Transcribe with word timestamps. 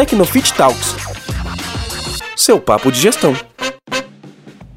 Tecnofit 0.00 0.54
Talks. 0.54 0.96
Seu 2.34 2.58
papo 2.58 2.90
de 2.90 2.98
gestão. 2.98 3.36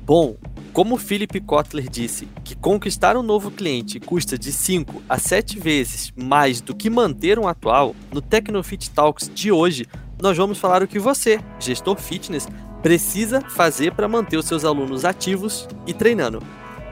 Bom, 0.01 0.35
como 0.73 0.97
Philip 0.97 1.39
Kotler 1.39 1.87
disse, 1.89 2.27
que 2.43 2.53
conquistar 2.53 3.15
um 3.15 3.23
novo 3.23 3.49
cliente 3.49 4.01
custa 4.01 4.37
de 4.37 4.51
5 4.51 5.01
a 5.07 5.17
7 5.17 5.57
vezes 5.57 6.11
mais 6.13 6.59
do 6.59 6.75
que 6.75 6.89
manter 6.89 7.39
um 7.39 7.47
atual, 7.47 7.95
no 8.11 8.21
Tecnofit 8.21 8.89
Talks 8.89 9.31
de 9.33 9.49
hoje, 9.49 9.85
nós 10.21 10.35
vamos 10.35 10.57
falar 10.57 10.83
o 10.83 10.87
que 10.89 10.99
você, 10.99 11.39
gestor 11.57 11.95
fitness, 11.95 12.45
precisa 12.81 13.39
fazer 13.39 13.93
para 13.93 14.09
manter 14.09 14.35
os 14.35 14.45
seus 14.45 14.65
alunos 14.65 15.05
ativos 15.05 15.69
e 15.87 15.93
treinando. 15.93 16.43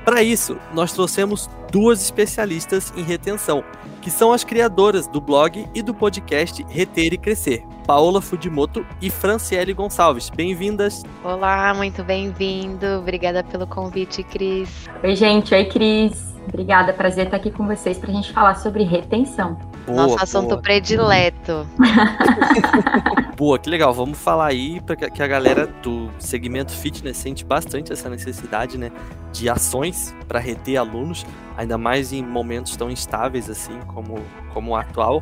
Para 0.05 0.23
isso, 0.23 0.57
nós 0.73 0.93
trouxemos 0.93 1.49
duas 1.69 2.01
especialistas 2.01 2.93
em 2.95 3.03
retenção, 3.03 3.61
que 4.01 4.09
são 4.09 4.31
as 4.31 4.45
criadoras 4.45 5.05
do 5.05 5.19
blog 5.19 5.67
e 5.75 5.81
do 5.83 5.93
podcast 5.93 6.65
Reter 6.69 7.13
e 7.13 7.17
Crescer, 7.17 7.61
Paola 7.91 8.21
Fudimoto 8.21 8.85
e 9.01 9.09
Franciele 9.09 9.73
Gonçalves. 9.73 10.29
Bem-vindas! 10.29 11.03
Olá, 11.25 11.73
muito 11.73 12.01
bem-vindo. 12.05 12.85
Obrigada 12.99 13.43
pelo 13.43 13.67
convite, 13.67 14.23
Cris. 14.23 14.87
Oi, 15.03 15.13
gente. 15.13 15.53
Oi, 15.53 15.65
Cris. 15.65 16.33
Obrigada, 16.47 16.93
prazer 16.93 17.25
estar 17.25 17.35
aqui 17.35 17.51
com 17.51 17.67
vocês 17.67 17.97
para 17.97 18.09
a 18.09 18.13
gente 18.13 18.31
falar 18.31 18.55
sobre 18.55 18.83
retenção. 18.85 19.59
Boa, 19.85 20.07
Nosso 20.07 20.23
assunto 20.23 20.51
boa. 20.51 20.61
predileto. 20.61 21.67
boa, 23.35 23.59
que 23.59 23.69
legal. 23.69 23.93
Vamos 23.93 24.17
falar 24.17 24.47
aí 24.47 24.79
para 24.79 24.95
que 24.95 25.21
a 25.21 25.27
galera 25.27 25.67
do 25.67 26.09
segmento 26.17 26.71
fitness 26.71 27.17
sente 27.17 27.43
bastante 27.43 27.91
essa 27.91 28.09
necessidade, 28.09 28.77
né, 28.77 28.89
de 29.33 29.49
ações 29.49 30.15
para 30.29 30.39
reter 30.39 30.77
alunos, 30.77 31.25
ainda 31.57 31.77
mais 31.77 32.13
em 32.13 32.23
momentos 32.23 32.73
tão 32.77 32.89
instáveis 32.89 33.49
assim 33.49 33.77
como, 33.87 34.23
como 34.53 34.71
o 34.71 34.75
atual. 34.77 35.21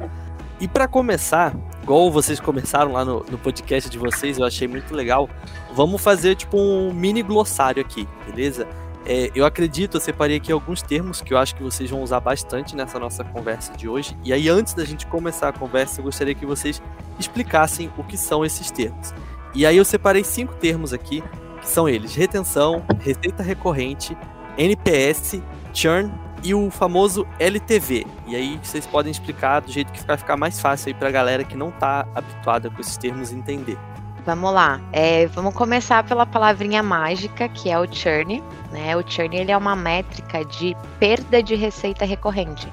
E 0.60 0.68
para 0.68 0.88
começar, 0.90 1.56
igual 1.82 2.12
vocês 2.12 2.38
começaram 2.40 2.92
lá 2.92 3.06
no, 3.06 3.26
no 3.32 3.38
podcast 3.38 3.90
de 3.90 3.98
vocês, 3.98 4.38
eu 4.38 4.46
achei 4.46 4.68
muito 4.68 4.94
legal. 4.94 5.30
Vamos 5.74 6.02
fazer 6.02 6.36
tipo 6.36 6.58
um 6.58 6.94
mini 6.94 7.24
glossário 7.24 7.82
aqui, 7.82 8.08
beleza? 8.26 8.68
É, 9.06 9.32
eu 9.34 9.46
acredito, 9.46 9.96
eu 9.96 10.02
separei 10.02 10.36
aqui 10.36 10.52
alguns 10.52 10.82
termos 10.82 11.22
que 11.22 11.34
eu 11.34 11.38
acho 11.38 11.56
que 11.56 11.64
vocês 11.64 11.90
vão 11.90 12.04
usar 12.04 12.20
bastante 12.20 12.76
nessa 12.76 13.00
nossa 13.00 13.24
conversa 13.24 13.72
de 13.74 13.88
hoje. 13.88 14.18
E 14.24 14.34
aí, 14.34 14.50
antes 14.50 14.74
da 14.74 14.84
gente 14.84 15.08
começar 15.08 15.48
a 15.48 15.54
conversa, 15.54 16.02
eu 16.02 16.04
gostaria 16.04 16.36
que 16.36 16.46
vocês 16.46 16.82
explicassem 17.18 17.90
o 17.98 18.04
que 18.04 18.18
são 18.18 18.44
esses 18.44 18.70
termos. 18.70 19.14
E 19.56 19.66
aí, 19.66 19.78
eu 19.78 19.86
separei 19.86 20.26
cinco 20.26 20.54
termos 20.56 20.92
aqui, 20.92 21.24
que 21.62 21.68
são 21.68 21.88
eles: 21.88 22.14
retenção, 22.14 22.84
receita 23.00 23.42
recorrente, 23.42 24.18
NPS, 24.58 25.42
churn 25.74 26.12
e 26.44 26.54
o 26.54 26.70
famoso 26.70 27.28
LTV. 27.40 28.06
E 28.28 28.36
aí, 28.36 28.60
vocês 28.62 28.86
podem 28.86 29.12
explicar 29.12 29.62
do 29.62 29.72
jeito 29.72 29.92
que 29.92 30.06
vai 30.06 30.18
ficar 30.18 30.38
mais 30.38 30.60
fácil 30.60 30.90
aí 30.90 30.94
para 30.94 31.10
a 31.10 31.12
galera 31.12 31.44
que 31.44 31.56
não 31.56 31.70
está 31.70 32.08
habituada 32.16 32.70
com 32.70 32.80
esses 32.80 32.98
termos 32.98 33.32
entender. 33.32 33.78
Vamos 34.26 34.54
lá. 34.54 34.80
É, 34.92 35.28
vamos 35.28 35.54
começar 35.54 36.04
pela 36.04 36.26
palavrinha 36.26 36.84
mágica, 36.84 37.48
que 37.50 37.70
é 37.70 37.80
o 37.80 37.92
churn. 37.92 38.44
Né? 38.72 38.96
O 38.96 39.04
churn 39.08 39.36
ele 39.36 39.52
é 39.52 39.58
uma 39.58 39.76
métrica 39.76 40.44
de 40.46 40.76
perda 41.00 41.42
de 41.42 41.56
receita 41.56 42.06
recorrente. 42.06 42.72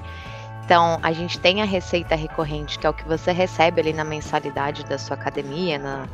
Então, 0.63 0.99
a 1.01 1.13
gente 1.13 1.39
tem 1.39 1.61
a 1.61 1.65
receita 1.65 2.13
recorrente, 2.13 2.77
que 2.77 2.85
é 2.85 2.89
o 2.89 2.93
que 2.93 3.07
você 3.07 3.31
recebe 3.31 3.79
ali 3.79 3.93
na 3.93 4.03
mensalidade 4.03 4.83
da 4.83 4.97
sua 4.97 5.15
academia, 5.15 5.79
na, 5.79 6.07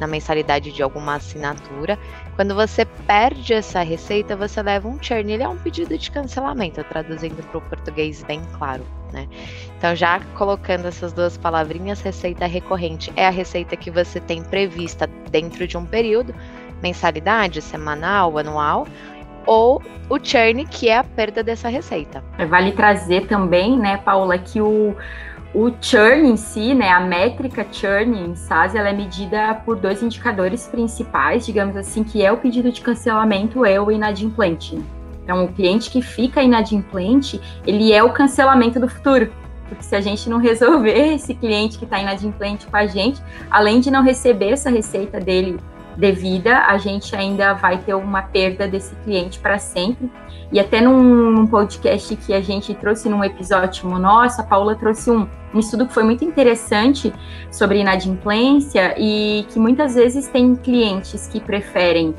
na 0.00 0.06
mensalidade 0.06 0.72
de 0.72 0.82
alguma 0.82 1.16
assinatura. 1.16 1.98
Quando 2.34 2.54
você 2.54 2.84
perde 3.06 3.52
essa 3.52 3.82
receita, 3.82 4.34
você 4.34 4.62
leva 4.62 4.88
um 4.88 5.00
churn. 5.00 5.30
Ele 5.30 5.42
é 5.42 5.48
um 5.48 5.58
pedido 5.58 5.96
de 5.96 6.10
cancelamento, 6.10 6.82
traduzindo 6.84 7.42
para 7.48 7.58
o 7.58 7.60
português 7.60 8.24
bem 8.24 8.40
claro. 8.56 8.84
Né? 9.12 9.28
Então, 9.76 9.94
já 9.94 10.20
colocando 10.36 10.86
essas 10.86 11.12
duas 11.12 11.36
palavrinhas, 11.36 12.00
receita 12.00 12.46
recorrente 12.46 13.12
é 13.14 13.26
a 13.26 13.30
receita 13.30 13.76
que 13.76 13.90
você 13.90 14.18
tem 14.20 14.42
prevista 14.42 15.06
dentro 15.30 15.66
de 15.66 15.76
um 15.76 15.84
período, 15.84 16.34
mensalidade, 16.82 17.60
semanal, 17.60 18.38
anual, 18.38 18.86
ou 19.46 19.82
o 20.08 20.18
churn, 20.22 20.64
que 20.66 20.88
é 20.88 20.98
a 20.98 21.04
perda 21.04 21.42
dessa 21.42 21.68
receita. 21.68 22.22
Vale 22.48 22.72
trazer 22.72 23.26
também, 23.26 23.78
né, 23.78 23.96
Paula, 23.98 24.38
que 24.38 24.60
o 24.60 24.94
o 25.52 25.72
churn 25.80 26.28
em 26.28 26.36
si, 26.36 26.74
né, 26.74 26.90
a 26.90 27.00
métrica 27.00 27.66
churn 27.72 28.16
em 28.16 28.34
SaaS, 28.36 28.74
ela 28.74 28.90
é 28.90 28.92
medida 28.92 29.54
por 29.64 29.76
dois 29.76 30.02
indicadores 30.02 30.68
principais, 30.68 31.44
digamos 31.44 31.76
assim, 31.76 32.04
que 32.04 32.24
é 32.24 32.30
o 32.30 32.36
pedido 32.36 32.70
de 32.70 32.80
cancelamento 32.80 33.66
e 33.66 33.78
o 33.78 33.90
inadimplente. 33.90 34.78
Então, 35.24 35.44
o 35.44 35.48
cliente 35.52 35.90
que 35.90 36.02
fica 36.02 36.42
inadimplente, 36.42 37.40
ele 37.66 37.92
é 37.92 38.02
o 38.02 38.12
cancelamento 38.12 38.78
do 38.78 38.88
futuro. 38.88 39.32
Porque 39.68 39.84
se 39.84 39.94
a 39.94 40.00
gente 40.00 40.28
não 40.28 40.38
resolver 40.38 41.14
esse 41.14 41.34
cliente 41.34 41.78
que 41.78 41.84
está 41.84 41.98
inadimplente 42.00 42.66
com 42.66 42.76
a 42.76 42.86
gente, 42.86 43.20
além 43.50 43.80
de 43.80 43.90
não 43.90 44.02
receber 44.02 44.50
essa 44.50 44.70
receita 44.70 45.20
dele 45.20 45.58
devida, 45.96 46.64
a 46.66 46.78
gente 46.78 47.14
ainda 47.14 47.52
vai 47.54 47.78
ter 47.78 47.94
uma 47.94 48.22
perda 48.22 48.66
desse 48.66 48.94
cliente 48.96 49.38
para 49.38 49.58
sempre. 49.58 50.10
E 50.52 50.58
até 50.58 50.80
num, 50.80 51.02
num, 51.30 51.46
podcast 51.46 52.16
que 52.16 52.32
a 52.32 52.40
gente 52.40 52.74
trouxe 52.74 53.08
num 53.08 53.22
episódio 53.22 53.88
nosso, 53.98 54.40
a 54.40 54.44
Paula 54.44 54.74
trouxe 54.74 55.10
um, 55.10 55.28
um 55.54 55.58
estudo 55.58 55.86
que 55.86 55.94
foi 55.94 56.02
muito 56.02 56.24
interessante 56.24 57.12
sobre 57.50 57.78
inadimplência 57.78 58.94
e 58.98 59.46
que 59.48 59.58
muitas 59.58 59.94
vezes 59.94 60.26
tem 60.28 60.56
clientes 60.56 61.28
que 61.28 61.40
preferem 61.40 62.14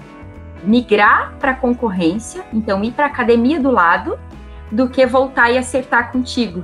migrar 0.63 1.33
para 1.39 1.55
concorrência, 1.55 2.43
então 2.53 2.83
ir 2.83 2.91
para 2.91 3.05
a 3.05 3.09
academia 3.09 3.59
do 3.59 3.71
lado, 3.71 4.17
do 4.71 4.87
que 4.87 5.05
voltar 5.05 5.51
e 5.51 5.57
acertar 5.57 6.11
contigo. 6.11 6.63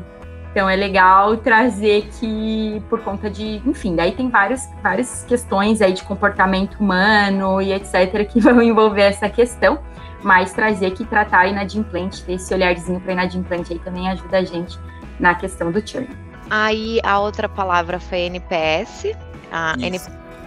Então 0.57 0.67
é 0.67 0.75
legal 0.75 1.37
trazer 1.37 2.09
que 2.19 2.81
por 2.89 2.99
conta 3.03 3.29
de, 3.29 3.61
enfim, 3.63 3.95
daí 3.95 4.13
tem 4.13 4.27
várias, 4.27 4.67
várias 4.81 5.23
questões 5.23 5.83
aí 5.83 5.93
de 5.93 6.01
comportamento 6.01 6.79
humano 6.79 7.61
e 7.61 7.71
etc 7.71 8.27
que 8.27 8.39
vão 8.41 8.59
envolver 8.63 9.03
essa 9.03 9.29
questão, 9.29 9.77
mas 10.23 10.53
trazer 10.53 10.95
que 10.95 11.05
tratar 11.05 11.41
a 11.41 11.47
inadimplente, 11.47 12.23
ter 12.23 12.33
esse 12.33 12.51
olharzinho 12.51 12.99
para 12.99 13.13
inadimplente 13.13 13.71
aí 13.71 13.77
também 13.77 14.09
ajuda 14.09 14.39
a 14.39 14.43
gente 14.43 14.79
na 15.19 15.35
questão 15.35 15.71
do 15.71 15.87
churn. 15.87 16.09
Aí 16.49 16.99
a 17.03 17.19
outra 17.19 17.47
palavra 17.47 17.99
foi 17.99 18.21
NPS. 18.21 19.15
A 19.51 19.75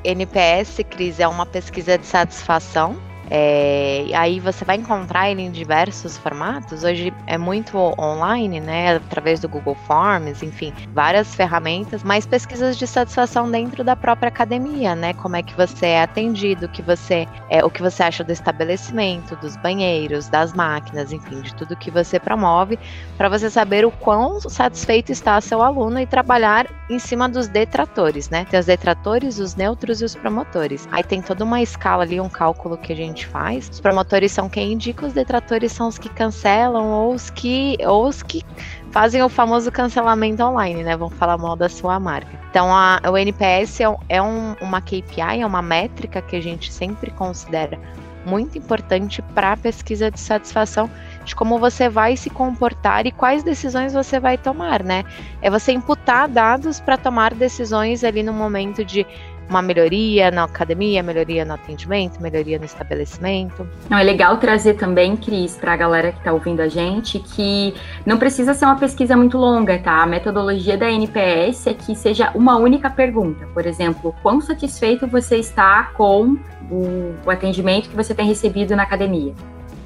NPS, 0.03 0.81
Cris, 0.91 1.21
é 1.21 1.29
uma 1.29 1.47
pesquisa 1.47 1.97
de 1.97 2.05
satisfação 2.05 2.97
é, 3.31 4.07
aí 4.15 4.41
você 4.41 4.65
vai 4.65 4.77
encontrar 4.77 5.31
ele 5.31 5.43
em 5.43 5.51
diversos 5.53 6.19
formatos. 6.19 6.83
Hoje 6.83 7.15
é 7.29 7.39
muito 7.39 7.79
online, 7.79 8.59
né? 8.59 8.97
Através 8.97 9.39
do 9.39 9.49
Google 9.49 9.77
Forms, 9.87 10.43
enfim, 10.43 10.73
várias 10.93 11.33
ferramentas, 11.35 12.03
mas 12.03 12.27
pesquisas 12.27 12.77
de 12.77 12.87
satisfação 12.89 13.49
dentro 13.49 13.85
da 13.85 13.95
própria 13.95 14.29
academia, 14.29 14.97
né? 14.97 15.15
Como 15.15 15.37
é 15.37 15.43
que 15.43 15.57
você 15.57 15.87
é 15.87 16.03
atendido, 16.03 16.69
que 16.69 16.83
você 16.83 17.29
é, 17.49 17.65
o 17.65 17.71
que 17.71 17.81
você 17.81 18.03
acha 18.03 18.25
do 18.25 18.33
estabelecimento, 18.33 19.37
dos 19.37 19.57
banheiros, 19.57 20.29
das 20.29 20.53
máquinas, 20.53 21.13
enfim, 21.13 21.41
de 21.41 21.55
tudo 21.55 21.77
que 21.77 21.91
você 21.91 22.19
promove, 22.19 22.79
para 23.17 23.29
você 23.29 23.49
saber 23.49 23.85
o 23.85 23.93
quão 23.93 24.41
satisfeito 24.41 25.13
está 25.13 25.41
seu 25.41 25.63
aluno 25.63 26.01
e 26.01 26.07
trabalhar 26.07 26.67
em 26.89 26.99
cima 26.99 27.29
dos 27.29 27.47
detratores, 27.47 28.29
né? 28.29 28.45
Tem 28.45 28.59
os 28.59 28.67
detratores, 28.67 29.39
os 29.39 29.55
neutros 29.55 30.01
e 30.01 30.05
os 30.05 30.17
promotores. 30.17 30.89
Aí 30.91 31.05
tem 31.05 31.23
toda 31.23 31.45
uma 31.45 31.63
escala 31.63 32.03
ali, 32.03 32.21
um 32.21 32.29
cálculo 32.29 32.77
que 32.77 32.93
a 32.93 32.97
gente 32.97 33.20
gente 33.21 33.27
faz. 33.27 33.69
Os 33.69 33.81
promotores 33.81 34.33
são 34.33 34.49
quem 34.49 34.73
indica, 34.73 35.07
os 35.07 35.13
detratores 35.13 35.73
são 35.73 35.89
os 35.89 35.99
que 35.99 36.09
cancelam 36.09 36.91
ou 36.91 37.15
os 37.15 37.29
que, 37.31 37.77
ou 37.87 38.07
os 38.07 38.23
que 38.23 38.43
fazem 38.91 39.23
o 39.23 39.29
famoso 39.29 39.71
cancelamento 39.71 40.43
online, 40.43 40.83
né? 40.83 40.97
Vão 40.97 41.11
falar 41.11 41.37
mal 41.37 41.55
da 41.55 41.69
sua 41.69 42.01
marca. 42.01 42.31
Então, 42.51 42.75
a, 42.75 43.01
o 43.11 43.17
NPS 43.17 43.81
é, 43.81 43.97
é 44.09 44.23
um, 44.23 44.55
uma 44.61 44.81
KPI, 44.81 45.41
é 45.41 45.47
uma 45.47 45.63
métrica 45.63 46.23
que 46.23 46.37
a 46.37 46.41
gente 46.41 46.73
sempre 46.73 47.11
considera 47.11 47.79
muito 48.25 48.59
importante 48.59 49.23
para 49.35 49.53
a 49.53 49.57
pesquisa 49.57 50.11
de 50.11 50.21
satisfação 50.21 50.91
de 51.25 51.35
como 51.35 51.59
você 51.59 51.89
vai 51.89 52.17
se 52.17 52.29
comportar 52.29 53.07
e 53.07 53.13
quais 53.13 53.43
decisões 53.43 53.95
você 53.95 54.21
vai 54.21 54.37
tomar, 54.37 54.83
né? 54.83 55.05
É 55.41 55.51
você 55.51 55.73
imputar 55.73 56.29
dados 56.29 56.81
para 56.81 56.97
tomar 56.97 57.35
decisões 57.35 58.05
ali 58.05 58.23
no 58.23 58.33
momento 58.33 58.85
de 58.85 59.07
uma 59.51 59.61
melhoria 59.61 60.31
na 60.31 60.45
academia, 60.45 61.03
melhoria 61.03 61.45
no 61.45 61.55
atendimento, 61.55 62.23
melhoria 62.23 62.59
no 62.59 62.65
estabelecimento. 62.65 63.69
Não, 63.89 63.99
é 63.99 64.03
legal 64.03 64.37
trazer 64.39 64.75
também, 64.75 65.17
Cris, 65.17 65.57
para 65.57 65.73
a 65.73 65.77
galera 65.77 66.13
que 66.13 66.19
está 66.19 66.33
ouvindo 66.33 66.61
a 66.61 66.69
gente, 66.69 67.19
que 67.19 67.75
não 68.07 68.17
precisa 68.17 68.55
ser 68.55 68.65
uma 68.65 68.77
pesquisa 68.77 69.17
muito 69.17 69.37
longa, 69.37 69.79
tá? 69.79 70.03
A 70.03 70.07
metodologia 70.07 70.79
da 70.79 70.91
NPS 70.91 71.67
é 71.67 71.75
que 71.75 71.95
seja 71.97 72.31
uma 72.35 72.57
única 72.57 72.89
pergunta. 72.89 73.47
Por 73.53 73.67
exemplo, 73.67 74.15
quão 74.23 74.41
satisfeito 74.41 75.07
você 75.07 75.37
está 75.37 75.91
com 75.97 76.37
o, 76.71 77.15
o 77.27 77.31
atendimento 77.31 77.91
que 77.91 77.97
você 77.97 78.15
tem 78.15 78.27
recebido 78.27 78.77
na 78.77 78.85
academia? 78.85 79.35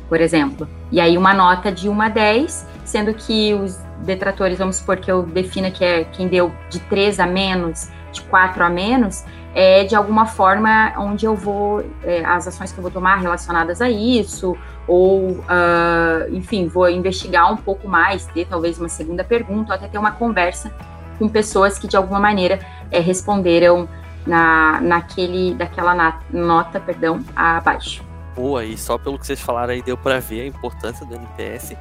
Por 0.08 0.20
exemplo. 0.20 0.68
E 0.92 1.00
aí 1.00 1.16
uma 1.16 1.32
nota 1.32 1.72
de 1.72 1.88
1 1.88 2.02
a 2.02 2.08
10, 2.10 2.66
sendo 2.84 3.14
que 3.14 3.54
os 3.54 3.78
detratores, 4.04 4.58
vamos 4.58 4.76
supor 4.76 4.98
que 4.98 5.10
eu 5.10 5.22
defina 5.22 5.70
que 5.70 5.82
é 5.82 6.04
quem 6.04 6.28
deu 6.28 6.52
de 6.68 6.78
3 6.80 7.18
a 7.18 7.26
menos, 7.26 7.88
de 8.12 8.20
4 8.22 8.62
a 8.62 8.68
menos, 8.70 9.24
é 9.54 9.84
de 9.84 9.94
alguma 9.94 10.26
forma 10.26 10.92
onde 10.98 11.24
eu 11.24 11.36
vou, 11.36 11.84
é, 12.02 12.24
as 12.24 12.48
ações 12.48 12.72
que 12.72 12.78
eu 12.78 12.82
vou 12.82 12.90
tomar 12.90 13.16
relacionadas 13.16 13.80
a 13.80 13.88
isso, 13.88 14.56
ou, 14.86 15.30
uh, 15.30 16.28
enfim, 16.32 16.66
vou 16.66 16.90
investigar 16.90 17.50
um 17.52 17.56
pouco 17.56 17.88
mais, 17.88 18.26
ter 18.26 18.46
talvez 18.46 18.78
uma 18.78 18.88
segunda 18.88 19.22
pergunta, 19.22 19.72
ou 19.72 19.76
até 19.76 19.88
ter 19.88 19.96
uma 19.96 20.10
conversa 20.10 20.72
com 21.18 21.28
pessoas 21.28 21.78
que 21.78 21.86
de 21.86 21.96
alguma 21.96 22.18
maneira 22.18 22.58
é, 22.90 22.98
responderam 22.98 23.88
na, 24.26 24.80
naquele, 24.80 25.54
daquela 25.54 25.94
na, 25.94 26.20
nota, 26.32 26.80
perdão, 26.80 27.24
abaixo. 27.34 28.02
Boa, 28.34 28.64
e 28.64 28.76
só 28.76 28.98
pelo 28.98 29.18
que 29.18 29.26
vocês 29.26 29.40
falaram 29.40 29.72
aí 29.72 29.82
deu 29.82 29.96
para 29.96 30.18
ver 30.18 30.42
a 30.42 30.46
importância 30.46 31.06
do 31.06 31.14
NPS. 31.14 31.76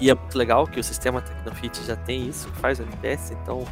E 0.00 0.10
é 0.10 0.14
muito 0.14 0.36
legal 0.36 0.66
que 0.66 0.78
o 0.78 0.84
sistema 0.84 1.22
Tecnofit 1.22 1.82
já 1.84 1.96
tem 1.96 2.28
isso, 2.28 2.48
faz 2.60 2.78
o 2.78 2.82
NPS, 2.82 3.30
então 3.30 3.64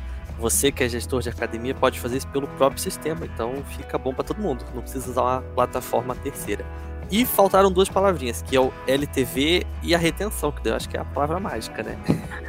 você 0.43 0.73
que 0.73 0.83
é 0.83 0.89
gestor 0.89 1.23
de 1.23 1.29
academia 1.29 1.73
pode 1.73 2.01
fazer 2.01 2.17
isso 2.17 2.27
pelo 2.29 2.49
próprio 2.49 2.83
sistema, 2.83 3.25
então 3.25 3.55
fica 3.77 3.97
bom 3.97 4.13
para 4.13 4.25
todo 4.25 4.43
mundo, 4.43 4.65
não 4.75 4.83
precisa 4.83 5.09
usar 5.09 5.23
uma 5.23 5.43
plataforma 5.55 6.17
terceira. 6.17 6.67
E 7.11 7.25
faltaram 7.25 7.71
duas 7.71 7.89
palavrinhas, 7.89 8.43
que 8.43 8.57
é 8.57 8.61
o 8.61 8.73
LTV 8.87 9.65
e 9.83 9.95
a 9.95 9.99
retenção, 9.99 10.51
que 10.51 10.69
eu 10.69 10.75
acho 10.75 10.89
que 10.89 10.97
é 10.97 11.01
a 11.01 11.05
palavra 11.05 11.39
mágica, 11.39 11.83
né? 11.83 11.97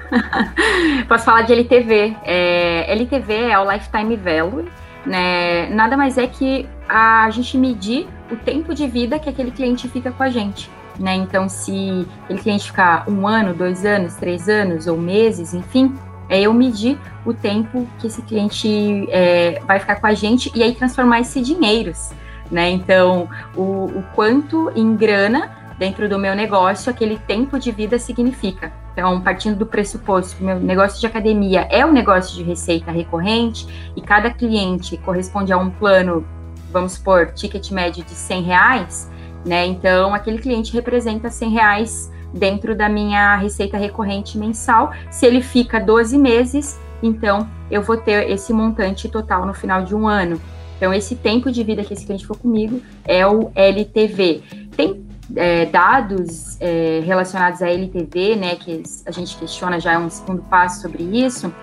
Posso 1.08 1.26
falar 1.26 1.44
de 1.44 1.54
LTV. 1.54 2.16
É, 2.24 2.92
LTV 2.94 3.34
é 3.52 3.60
o 3.60 3.72
Lifetime 3.72 4.16
Value, 4.16 4.66
né? 5.06 5.70
Nada 5.70 5.98
mais 5.98 6.18
é 6.18 6.28
que 6.28 6.68
a 6.88 7.30
gente 7.30 7.58
medir 7.58 8.08
o 8.32 8.38
tempo 8.38 8.74
de 8.74 8.88
vida 8.88 9.20
que 9.20 9.30
aquele 9.30 9.52
cliente 9.52 9.88
fica 9.90 10.12
com 10.12 10.24
a 10.24 10.30
gente. 10.30 10.70
Né? 10.98 11.16
Então, 11.16 11.50
se 11.50 12.08
aquele 12.24 12.40
cliente 12.40 12.68
ficar 12.68 13.10
um 13.10 13.28
ano, 13.28 13.54
dois 13.54 13.86
anos, 13.86 14.16
três 14.16 14.48
anos 14.48 14.88
ou 14.88 14.98
meses, 14.98 15.54
enfim, 15.54 15.94
é 16.30 16.42
eu 16.42 16.54
medir 16.54 17.00
o 17.26 17.34
tempo 17.34 17.88
que 18.00 18.08
esse 18.08 18.22
cliente 18.22 19.08
é, 19.10 19.62
vai 19.66 19.80
ficar 19.80 19.96
com 19.98 20.08
a 20.08 20.14
gente 20.14 20.52
e 20.56 20.64
aí 20.64 20.74
transformar 20.74 21.20
esse 21.20 21.42
dinheiros 21.42 22.12
né? 22.54 22.70
Então, 22.70 23.28
o, 23.56 23.86
o 23.86 24.04
quanto 24.14 24.72
em 24.76 24.96
grana 24.96 25.52
dentro 25.78 26.08
do 26.08 26.20
meu 26.20 26.36
negócio 26.36 26.92
aquele 26.92 27.18
tempo 27.18 27.60
de 27.60 27.72
vida 27.72 27.98
significa. 27.98 28.72
Então, 28.94 29.20
partindo 29.22 29.58
do 29.58 29.66
pressuposto 29.66 30.38
que 30.38 30.44
meu 30.44 30.60
negócio 30.60 31.00
de 31.00 31.08
academia 31.08 31.68
é 31.70 31.84
um 31.84 31.92
negócio 31.92 32.36
de 32.36 32.44
receita 32.44 32.92
recorrente 32.92 33.68
e 33.96 34.02
cada 34.02 34.30
cliente 34.30 34.98
corresponde 34.98 35.52
a 35.52 35.58
um 35.58 35.72
plano, 35.72 36.24
vamos 36.72 36.94
supor, 36.94 37.32
ticket 37.34 37.72
médio 37.72 38.04
de 38.04 38.12
100 38.12 38.44
reais, 38.44 39.12
né? 39.44 39.66
Então, 39.66 40.14
aquele 40.14 40.38
cliente 40.38 40.72
representa 40.74 41.32
100 41.32 41.50
reais 41.50 42.13
dentro 42.34 42.76
da 42.76 42.90
minha 42.90 43.36
receita 43.36 43.78
recorrente 43.78 44.38
mensal. 44.38 44.92
Se 45.12 45.26
ele 45.26 45.42
fica 45.42 45.80
12 45.80 46.18
meses, 46.18 46.80
então 47.02 47.48
eu 47.70 47.82
vou 47.82 47.98
ter 47.98 48.30
esse 48.30 48.52
montante 48.52 49.08
total 49.08 49.46
no 49.46 49.54
final 49.54 49.84
de 49.84 49.96
um 49.96 50.08
ano. 50.08 50.42
Então, 50.78 50.94
esse 50.94 51.16
tempo 51.16 51.52
de 51.52 51.64
vida 51.64 51.84
que 51.84 51.94
esse 51.94 52.06
cliente 52.06 52.26
for 52.26 52.38
comigo 52.38 52.82
é 53.06 53.26
o 53.26 53.52
LTV. 53.56 54.42
Tem 54.76 55.06
é, 55.36 55.66
dados 55.66 56.58
é, 56.60 57.02
relacionados 57.06 57.62
à 57.62 57.70
LTV, 57.70 58.36
né, 58.36 58.56
que 58.56 58.84
a 59.06 59.12
gente 59.12 59.38
questiona 59.38 59.80
já 59.80 59.94
é 59.94 59.98
um 59.98 60.10
segundo 60.10 60.42
passo 60.44 60.82
sobre 60.82 61.04
isso, 61.04 61.54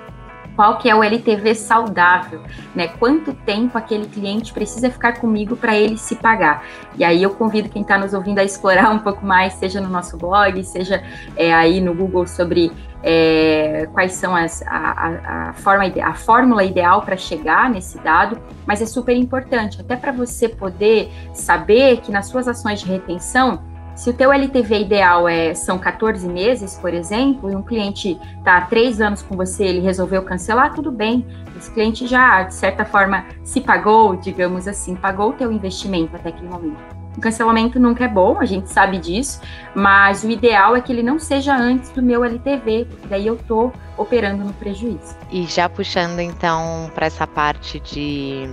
qual 0.60 0.76
que 0.76 0.90
é 0.90 0.94
o 0.94 1.02
LTV 1.02 1.54
saudável, 1.54 2.42
né? 2.74 2.86
Quanto 2.86 3.32
tempo 3.32 3.78
aquele 3.78 4.04
cliente 4.04 4.52
precisa 4.52 4.90
ficar 4.90 5.18
comigo 5.18 5.56
para 5.56 5.74
ele 5.74 5.96
se 5.96 6.16
pagar? 6.16 6.66
E 6.98 7.02
aí 7.02 7.22
eu 7.22 7.30
convido 7.30 7.70
quem 7.70 7.80
está 7.80 7.96
nos 7.96 8.12
ouvindo 8.12 8.40
a 8.40 8.44
explorar 8.44 8.90
um 8.90 8.98
pouco 8.98 9.24
mais, 9.24 9.54
seja 9.54 9.80
no 9.80 9.88
nosso 9.88 10.18
blog, 10.18 10.62
seja 10.62 11.02
é, 11.34 11.50
aí 11.50 11.80
no 11.80 11.94
Google 11.94 12.26
sobre 12.26 12.70
é, 13.02 13.88
quais 13.94 14.12
são 14.12 14.36
as, 14.36 14.60
a, 14.66 15.48
a, 15.48 15.52
forma, 15.54 15.84
a 16.04 16.12
fórmula 16.12 16.62
ideal 16.62 17.00
para 17.00 17.16
chegar 17.16 17.70
nesse 17.70 17.98
dado, 17.98 18.38
mas 18.66 18.82
é 18.82 18.86
super 18.86 19.16
importante, 19.16 19.80
até 19.80 19.96
para 19.96 20.12
você 20.12 20.46
poder 20.46 21.10
saber 21.32 22.02
que 22.02 22.12
nas 22.12 22.26
suas 22.26 22.46
ações 22.46 22.80
de 22.80 22.86
retenção 22.86 23.62
se 24.00 24.08
o 24.08 24.14
teu 24.14 24.32
LTV 24.32 24.81
ideal 24.81 25.29
é, 25.29 25.52
são 25.52 25.79
14 25.79 26.26
meses, 26.26 26.79
por 26.79 26.94
exemplo, 26.94 27.50
e 27.50 27.55
um 27.55 27.62
cliente 27.62 28.19
está 28.38 28.56
há 28.56 28.61
três 28.62 28.99
anos 28.99 29.20
com 29.20 29.37
você, 29.37 29.62
ele 29.62 29.81
resolveu 29.81 30.23
cancelar, 30.23 30.73
tudo 30.73 30.91
bem. 30.91 31.26
Esse 31.55 31.70
cliente 31.70 32.06
já, 32.06 32.44
de 32.44 32.55
certa 32.55 32.82
forma, 32.82 33.26
se 33.44 33.61
pagou, 33.61 34.17
digamos 34.17 34.67
assim, 34.67 34.97
pagou 34.97 35.29
o 35.29 35.32
teu 35.35 35.52
investimento 35.52 36.17
até 36.17 36.31
aquele 36.31 36.49
momento. 36.49 36.79
O 37.14 37.20
cancelamento 37.20 37.79
nunca 37.79 38.06
é 38.06 38.08
bom, 38.08 38.38
a 38.41 38.47
gente 38.47 38.70
sabe 38.70 38.97
disso, 38.97 39.43
mas 39.75 40.25
o 40.25 40.31
ideal 40.31 40.75
é 40.75 40.81
que 40.81 40.91
ele 40.91 41.03
não 41.03 41.19
seja 41.19 41.55
antes 41.55 41.91
do 41.91 42.03
meu 42.03 42.25
LTV, 42.25 42.87
porque 42.88 43.06
daí 43.06 43.26
eu 43.26 43.35
estou 43.35 43.70
operando 43.99 44.43
no 44.43 44.55
prejuízo. 44.55 45.14
E 45.31 45.44
já 45.44 45.69
puxando 45.69 46.20
então 46.20 46.91
para 46.94 47.05
essa 47.05 47.26
parte 47.26 47.79
de 47.81 48.49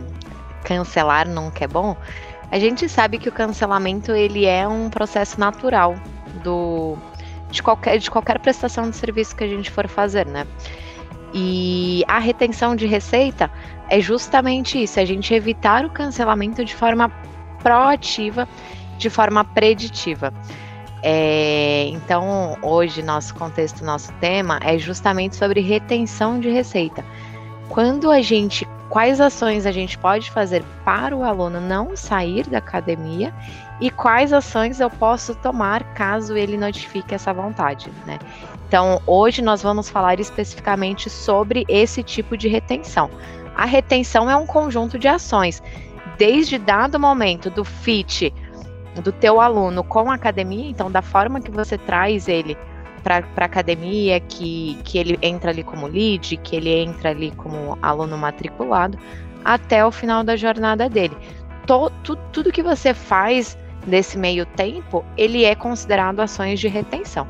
cancelar 0.65 1.25
nunca 1.25 1.63
é 1.63 1.67
bom, 1.69 1.95
a 2.51 2.59
gente 2.59 2.87
sabe 2.87 3.17
que 3.17 3.29
o 3.29 3.31
cancelamento 3.31 4.11
ele 4.11 4.45
é 4.45 4.67
um 4.67 4.89
processo 4.89 5.39
natural 5.39 5.95
do 6.43 6.97
de 7.49 7.63
qualquer, 7.63 7.97
de 7.97 8.11
qualquer 8.11 8.39
prestação 8.39 8.89
de 8.89 8.95
serviço 8.95 9.35
que 9.35 9.43
a 9.43 9.47
gente 9.47 9.71
for 9.71 9.87
fazer, 9.87 10.25
né? 10.25 10.45
E 11.33 12.03
a 12.07 12.19
retenção 12.19 12.75
de 12.75 12.85
receita 12.85 13.49
é 13.89 13.99
justamente 13.99 14.81
isso, 14.81 14.99
é 14.99 15.03
a 15.03 15.05
gente 15.05 15.33
evitar 15.33 15.85
o 15.85 15.89
cancelamento 15.89 16.63
de 16.63 16.75
forma 16.75 17.09
proativa, 17.61 18.47
de 18.97 19.09
forma 19.09 19.43
preditiva. 19.43 20.33
É, 21.03 21.87
então, 21.89 22.57
hoje, 22.61 23.03
nosso 23.03 23.35
contexto, 23.35 23.85
nosso 23.85 24.11
tema 24.13 24.59
é 24.63 24.77
justamente 24.77 25.35
sobre 25.35 25.61
retenção 25.61 26.39
de 26.39 26.49
receita. 26.49 27.03
Quando 27.69 28.09
a 28.09 28.21
gente 28.21 28.67
quais 28.89 29.19
ações 29.19 29.65
a 29.65 29.71
gente 29.71 29.97
pode 29.97 30.31
fazer 30.31 30.63
para 30.83 31.15
o 31.15 31.23
aluno 31.23 31.59
não 31.59 31.95
sair 31.95 32.47
da 32.47 32.57
academia 32.59 33.33
e 33.79 33.91
quais 33.91 34.33
ações 34.33 34.79
eu 34.79 34.89
posso 34.89 35.35
tomar 35.35 35.83
caso 35.93 36.35
ele 36.35 36.57
notifique 36.57 37.13
essa 37.13 37.33
vontade, 37.33 37.91
né? 38.05 38.17
Então, 38.67 39.01
hoje 39.05 39.41
nós 39.41 39.61
vamos 39.61 39.89
falar 39.89 40.19
especificamente 40.19 41.09
sobre 41.09 41.65
esse 41.69 42.03
tipo 42.03 42.35
de 42.35 42.47
retenção. 42.47 43.09
A 43.55 43.65
retenção 43.65 44.29
é 44.29 44.35
um 44.35 44.45
conjunto 44.45 44.99
de 44.99 45.07
ações, 45.07 45.63
desde 46.17 46.57
dado 46.57 46.99
momento 46.99 47.49
do 47.49 47.63
fit 47.63 48.33
do 49.01 49.11
teu 49.11 49.39
aluno 49.39 49.83
com 49.83 50.11
a 50.11 50.15
academia, 50.15 50.69
então 50.69 50.91
da 50.91 51.01
forma 51.01 51.39
que 51.39 51.51
você 51.51 51.77
traz 51.77 52.27
ele 52.27 52.57
para 53.33 53.45
academia, 53.45 54.19
que, 54.19 54.77
que 54.83 54.97
ele 54.97 55.17
entra 55.21 55.51
ali 55.51 55.63
como 55.63 55.87
lead, 55.87 56.37
que 56.37 56.55
ele 56.55 56.69
entra 56.69 57.09
ali 57.09 57.31
como 57.31 57.77
aluno 57.81 58.17
matriculado, 58.17 58.97
até 59.45 59.85
o 59.85 59.91
final 59.91 60.23
da 60.23 60.35
jornada 60.35 60.89
dele. 60.89 61.17
To, 61.65 61.89
tu, 62.03 62.15
tudo 62.31 62.51
que 62.51 62.61
você 62.61 62.93
faz 62.93 63.57
nesse 63.85 64.17
meio 64.17 64.45
tempo, 64.45 65.05
ele 65.17 65.45
é 65.45 65.55
considerado 65.55 66.19
ações 66.19 66.59
de 66.59 66.67
retenção. 66.67 67.27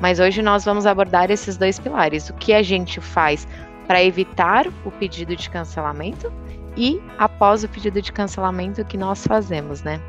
Mas 0.00 0.20
hoje 0.20 0.42
nós 0.42 0.64
vamos 0.64 0.86
abordar 0.86 1.30
esses 1.30 1.56
dois 1.56 1.78
pilares: 1.78 2.30
o 2.30 2.34
que 2.34 2.52
a 2.52 2.62
gente 2.62 3.00
faz 3.00 3.48
para 3.86 4.02
evitar 4.02 4.66
o 4.84 4.90
pedido 4.90 5.34
de 5.34 5.48
cancelamento 5.48 6.32
e 6.76 7.00
após 7.18 7.64
o 7.64 7.68
pedido 7.68 8.02
de 8.02 8.12
cancelamento 8.12 8.82
o 8.82 8.84
que 8.84 8.98
nós 8.98 9.26
fazemos, 9.26 9.82
né? 9.82 10.00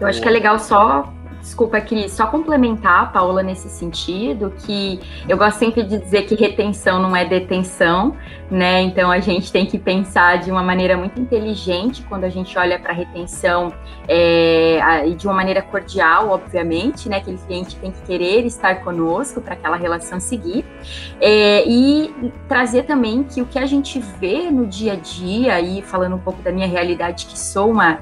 Eu 0.00 0.06
acho 0.06 0.22
que 0.22 0.28
é 0.28 0.30
legal 0.30 0.58
só 0.58 1.12
Desculpa, 1.40 1.80
Cris, 1.80 2.12
só 2.12 2.26
complementar 2.26 3.02
a 3.02 3.06
Paula 3.06 3.42
nesse 3.42 3.68
sentido, 3.68 4.52
que 4.58 5.00
eu 5.28 5.36
gosto 5.38 5.58
sempre 5.58 5.82
de 5.82 5.98
dizer 5.98 6.22
que 6.22 6.34
retenção 6.34 7.00
não 7.00 7.16
é 7.16 7.24
detenção, 7.24 8.14
né? 8.50 8.82
Então 8.82 9.10
a 9.10 9.20
gente 9.20 9.50
tem 9.50 9.64
que 9.64 9.78
pensar 9.78 10.38
de 10.38 10.50
uma 10.50 10.62
maneira 10.62 10.96
muito 10.96 11.18
inteligente 11.18 12.02
quando 12.08 12.24
a 12.24 12.28
gente 12.28 12.58
olha 12.58 12.78
para 12.78 12.92
retenção 12.92 13.72
é, 14.06 15.06
e 15.08 15.14
de 15.14 15.26
uma 15.26 15.34
maneira 15.34 15.62
cordial, 15.62 16.30
obviamente, 16.30 17.08
né? 17.08 17.16
Aquele 17.16 17.38
cliente 17.38 17.76
tem 17.76 17.90
que 17.90 18.02
querer 18.02 18.44
estar 18.44 18.84
conosco 18.84 19.40
para 19.40 19.54
aquela 19.54 19.76
relação 19.76 20.20
seguir. 20.20 20.64
É, 21.20 21.66
e 21.66 22.32
trazer 22.48 22.82
também 22.82 23.22
que 23.22 23.40
o 23.40 23.46
que 23.46 23.58
a 23.58 23.66
gente 23.66 23.98
vê 23.98 24.50
no 24.50 24.66
dia 24.66 24.92
a 24.92 24.96
dia, 24.96 25.54
aí 25.54 25.80
falando 25.80 26.16
um 26.16 26.20
pouco 26.20 26.42
da 26.42 26.52
minha 26.52 26.66
realidade, 26.66 27.26
que 27.26 27.38
sou 27.38 27.70
uma 27.70 27.98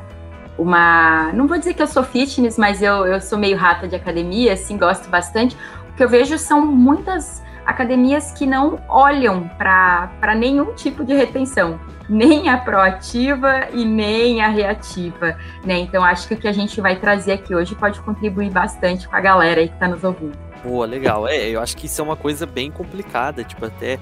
uma. 0.59 1.33
Não 1.33 1.47
vou 1.47 1.59
dizer 1.59 1.75
que 1.75 1.83
eu 1.83 1.87
sou 1.87 2.03
fitness, 2.03 2.59
mas 2.59 2.83
eu, 2.83 3.07
eu 3.07 3.21
sou 3.21 3.39
meio 3.39 3.57
rata 3.57 3.87
de 3.87 3.95
academia, 3.95 4.53
assim, 4.53 4.77
gosto 4.77 5.09
bastante. 5.09 5.57
O 5.91 5.93
que 5.95 6.03
eu 6.03 6.09
vejo 6.09 6.37
são 6.39 6.65
muitas 6.67 7.43
academias 7.65 8.33
que 8.33 8.47
não 8.47 8.81
olham 8.89 9.47
para 9.59 10.35
nenhum 10.35 10.73
tipo 10.75 11.05
de 11.05 11.15
retenção, 11.15 11.79
nem 12.09 12.49
a 12.49 12.57
proativa 12.57 13.69
e 13.73 13.85
nem 13.85 14.41
a 14.41 14.49
reativa, 14.49 15.37
né? 15.65 15.79
Então 15.79 16.03
acho 16.03 16.27
que 16.27 16.35
o 16.35 16.37
que 16.37 16.49
a 16.49 16.53
gente 16.53 16.81
vai 16.81 16.97
trazer 16.97 17.33
aqui 17.33 17.55
hoje 17.55 17.75
pode 17.75 18.01
contribuir 18.01 18.51
bastante 18.51 19.07
com 19.07 19.15
a 19.15 19.21
galera 19.21 19.61
aí 19.61 19.69
que 19.69 19.75
está 19.75 19.87
nos 19.87 20.03
ouvindo. 20.03 20.37
Boa, 20.65 20.87
legal. 20.87 21.29
É, 21.29 21.51
eu 21.51 21.61
acho 21.61 21.77
que 21.77 21.87
isso 21.87 22.01
é 22.01 22.05
uma 22.05 22.17
coisa 22.17 22.47
bem 22.47 22.71
complicada, 22.71 23.45
tipo, 23.45 23.65
até 23.65 23.99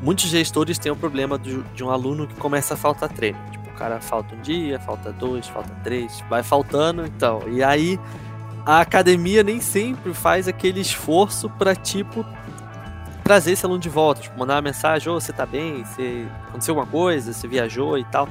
muitos 0.00 0.24
gestores 0.26 0.78
têm 0.78 0.90
o 0.90 0.96
problema 0.96 1.38
de, 1.38 1.62
um 1.82 1.90
aluno 1.90 2.26
que 2.26 2.34
começa 2.36 2.74
a 2.74 2.76
faltar 2.76 3.10
treino. 3.10 3.38
Cara 3.78 4.00
falta 4.00 4.34
um 4.34 4.40
dia, 4.40 4.80
falta 4.80 5.12
dois, 5.12 5.46
falta 5.46 5.70
três, 5.84 6.22
vai 6.28 6.42
faltando, 6.42 7.06
então. 7.06 7.42
E 7.48 7.62
aí 7.62 7.98
a 8.66 8.80
academia 8.80 9.42
nem 9.44 9.60
sempre 9.60 10.12
faz 10.12 10.48
aquele 10.48 10.80
esforço 10.80 11.48
para 11.48 11.76
tipo 11.76 12.26
trazer 13.22 13.52
esse 13.52 13.64
aluno 13.64 13.78
de 13.78 13.88
volta, 13.90 14.22
tipo, 14.22 14.38
mandar 14.38 14.54
uma 14.56 14.62
mensagem, 14.62 15.12
ô, 15.12 15.16
oh, 15.16 15.20
você 15.20 15.32
tá 15.32 15.44
bem, 15.44 15.84
você 15.84 16.26
aconteceu 16.48 16.72
alguma 16.74 16.90
coisa, 16.90 17.32
você 17.32 17.46
viajou 17.46 17.98
e 17.98 18.04
tal. 18.06 18.28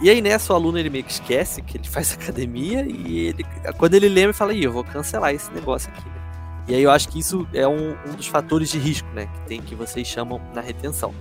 E 0.00 0.08
aí 0.08 0.20
nessa 0.20 0.52
o 0.52 0.56
aluno 0.56 0.78
ele 0.78 0.88
meio 0.88 1.04
que 1.04 1.12
esquece 1.12 1.60
que 1.62 1.76
ele 1.76 1.86
faz 1.88 2.14
academia 2.14 2.84
e 2.88 3.28
ele, 3.28 3.46
quando 3.76 3.94
ele 3.94 4.08
lembra, 4.08 4.30
ele 4.30 4.32
fala, 4.32 4.52
ih, 4.52 4.64
eu 4.64 4.72
vou 4.72 4.82
cancelar 4.82 5.32
esse 5.32 5.52
negócio 5.52 5.90
aqui. 5.90 6.08
E 6.66 6.74
aí 6.74 6.82
eu 6.82 6.90
acho 6.90 7.08
que 7.08 7.18
isso 7.18 7.46
é 7.54 7.68
um, 7.68 7.96
um 8.06 8.14
dos 8.14 8.26
fatores 8.26 8.70
de 8.70 8.78
risco, 8.78 9.08
né, 9.14 9.26
que 9.26 9.40
tem 9.48 9.62
que 9.62 9.74
vocês 9.74 10.06
chamam 10.06 10.40
na 10.54 10.60
retenção. 10.60 11.14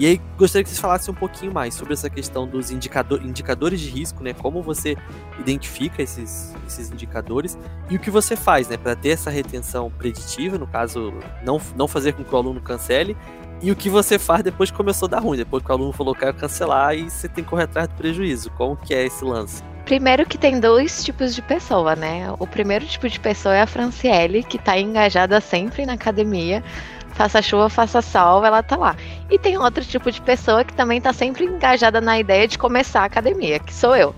E 0.00 0.06
aí, 0.06 0.20
gostaria 0.38 0.64
que 0.64 0.70
vocês 0.70 0.80
falassem 0.80 1.12
um 1.12 1.14
pouquinho 1.14 1.52
mais 1.52 1.74
sobre 1.74 1.92
essa 1.92 2.08
questão 2.08 2.48
dos 2.48 2.70
indicador, 2.70 3.22
indicadores 3.22 3.78
de 3.78 3.90
risco, 3.90 4.24
né? 4.24 4.32
Como 4.32 4.62
você 4.62 4.96
identifica 5.38 6.02
esses, 6.02 6.54
esses 6.66 6.90
indicadores 6.90 7.58
e 7.90 7.96
o 7.96 7.98
que 7.98 8.10
você 8.10 8.34
faz, 8.34 8.66
né? 8.66 8.78
Para 8.78 8.96
ter 8.96 9.10
essa 9.10 9.28
retenção 9.28 9.90
preditiva, 9.90 10.56
no 10.56 10.66
caso, 10.66 11.12
não, 11.44 11.60
não 11.76 11.86
fazer 11.86 12.14
com 12.14 12.24
que 12.24 12.34
o 12.34 12.38
aluno 12.38 12.62
cancele, 12.62 13.14
e 13.60 13.70
o 13.70 13.76
que 13.76 13.90
você 13.90 14.18
faz 14.18 14.42
depois 14.42 14.70
que 14.70 14.76
começou 14.78 15.04
a 15.04 15.10
dar 15.10 15.18
ruim, 15.18 15.36
depois 15.36 15.62
que 15.62 15.70
o 15.70 15.74
aluno 15.74 15.92
falou 15.92 16.14
que 16.14 16.24
ia 16.24 16.32
cancelar 16.32 16.96
e 16.96 17.10
você 17.10 17.28
tem 17.28 17.44
que 17.44 17.50
correr 17.50 17.64
atrás 17.64 17.86
do 17.86 17.94
prejuízo. 17.94 18.50
Como 18.52 18.78
que 18.78 18.94
é 18.94 19.04
esse 19.04 19.22
lance? 19.22 19.62
Primeiro 19.84 20.24
que 20.24 20.38
tem 20.38 20.60
dois 20.60 21.04
tipos 21.04 21.34
de 21.34 21.42
pessoa, 21.42 21.94
né? 21.94 22.32
O 22.38 22.46
primeiro 22.46 22.86
tipo 22.86 23.06
de 23.06 23.20
pessoa 23.20 23.54
é 23.54 23.60
a 23.60 23.66
Franciele, 23.66 24.42
que 24.44 24.58
tá 24.58 24.78
engajada 24.78 25.40
sempre 25.42 25.84
na 25.84 25.92
academia. 25.92 26.64
Faça 27.12 27.42
chuva, 27.42 27.68
faça 27.68 28.00
sol, 28.00 28.44
ela 28.44 28.62
tá 28.62 28.76
lá. 28.76 28.96
E 29.30 29.38
tem 29.38 29.58
outro 29.58 29.84
tipo 29.84 30.10
de 30.10 30.20
pessoa 30.20 30.64
que 30.64 30.72
também 30.72 31.00
tá 31.00 31.12
sempre 31.12 31.44
engajada 31.44 32.00
na 32.00 32.18
ideia 32.18 32.48
de 32.48 32.56
começar 32.56 33.02
a 33.02 33.04
academia, 33.04 33.58
que 33.58 33.74
sou 33.74 33.94
eu. 33.94 34.14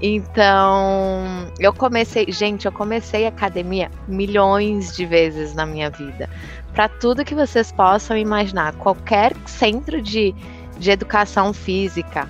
Então, 0.00 1.50
eu 1.58 1.72
comecei, 1.72 2.30
gente, 2.30 2.66
eu 2.66 2.72
comecei 2.72 3.24
a 3.24 3.28
academia 3.28 3.90
milhões 4.06 4.94
de 4.94 5.06
vezes 5.06 5.54
na 5.54 5.64
minha 5.64 5.88
vida. 5.88 6.28
Para 6.74 6.88
tudo 6.88 7.24
que 7.24 7.34
vocês 7.34 7.72
possam 7.72 8.16
imaginar, 8.16 8.74
qualquer 8.74 9.32
centro 9.46 10.02
de, 10.02 10.34
de 10.76 10.90
educação 10.90 11.52
física, 11.52 12.28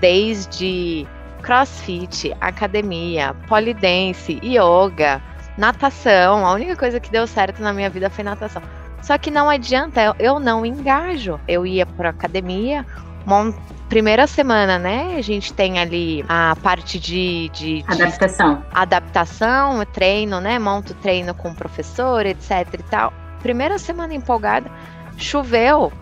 desde 0.00 1.06
crossfit, 1.42 2.34
academia, 2.40 3.34
polidense, 3.46 4.40
yoga, 4.42 5.22
natação. 5.56 6.44
A 6.44 6.52
única 6.52 6.74
coisa 6.74 6.98
que 6.98 7.10
deu 7.10 7.26
certo 7.26 7.62
na 7.62 7.72
minha 7.72 7.88
vida 7.88 8.10
foi 8.10 8.24
natação. 8.24 8.62
Só 9.06 9.16
que 9.16 9.30
não 9.30 9.48
adianta, 9.48 10.16
eu, 10.18 10.40
não 10.40 10.66
engajo. 10.66 11.38
Eu 11.46 11.64
ia 11.64 11.86
para 11.86 12.08
academia, 12.08 12.84
primeira 13.88 14.26
semana, 14.26 14.80
né? 14.80 15.14
A 15.16 15.22
gente 15.22 15.52
tem 15.52 15.78
ali 15.78 16.24
a 16.28 16.56
parte 16.60 16.98
de, 16.98 17.48
de, 17.50 17.82
de 17.82 17.84
adaptação. 17.86 18.64
Adaptação, 18.74 19.84
treino, 19.92 20.40
né? 20.40 20.58
Monto 20.58 20.92
treino 20.94 21.32
com 21.34 21.50
o 21.50 21.54
professor, 21.54 22.26
etc 22.26 22.66
e 22.74 22.82
tal. 22.82 23.12
Primeira 23.42 23.78
semana 23.78 24.12
empolgada, 24.12 24.68
choveu 25.16 25.92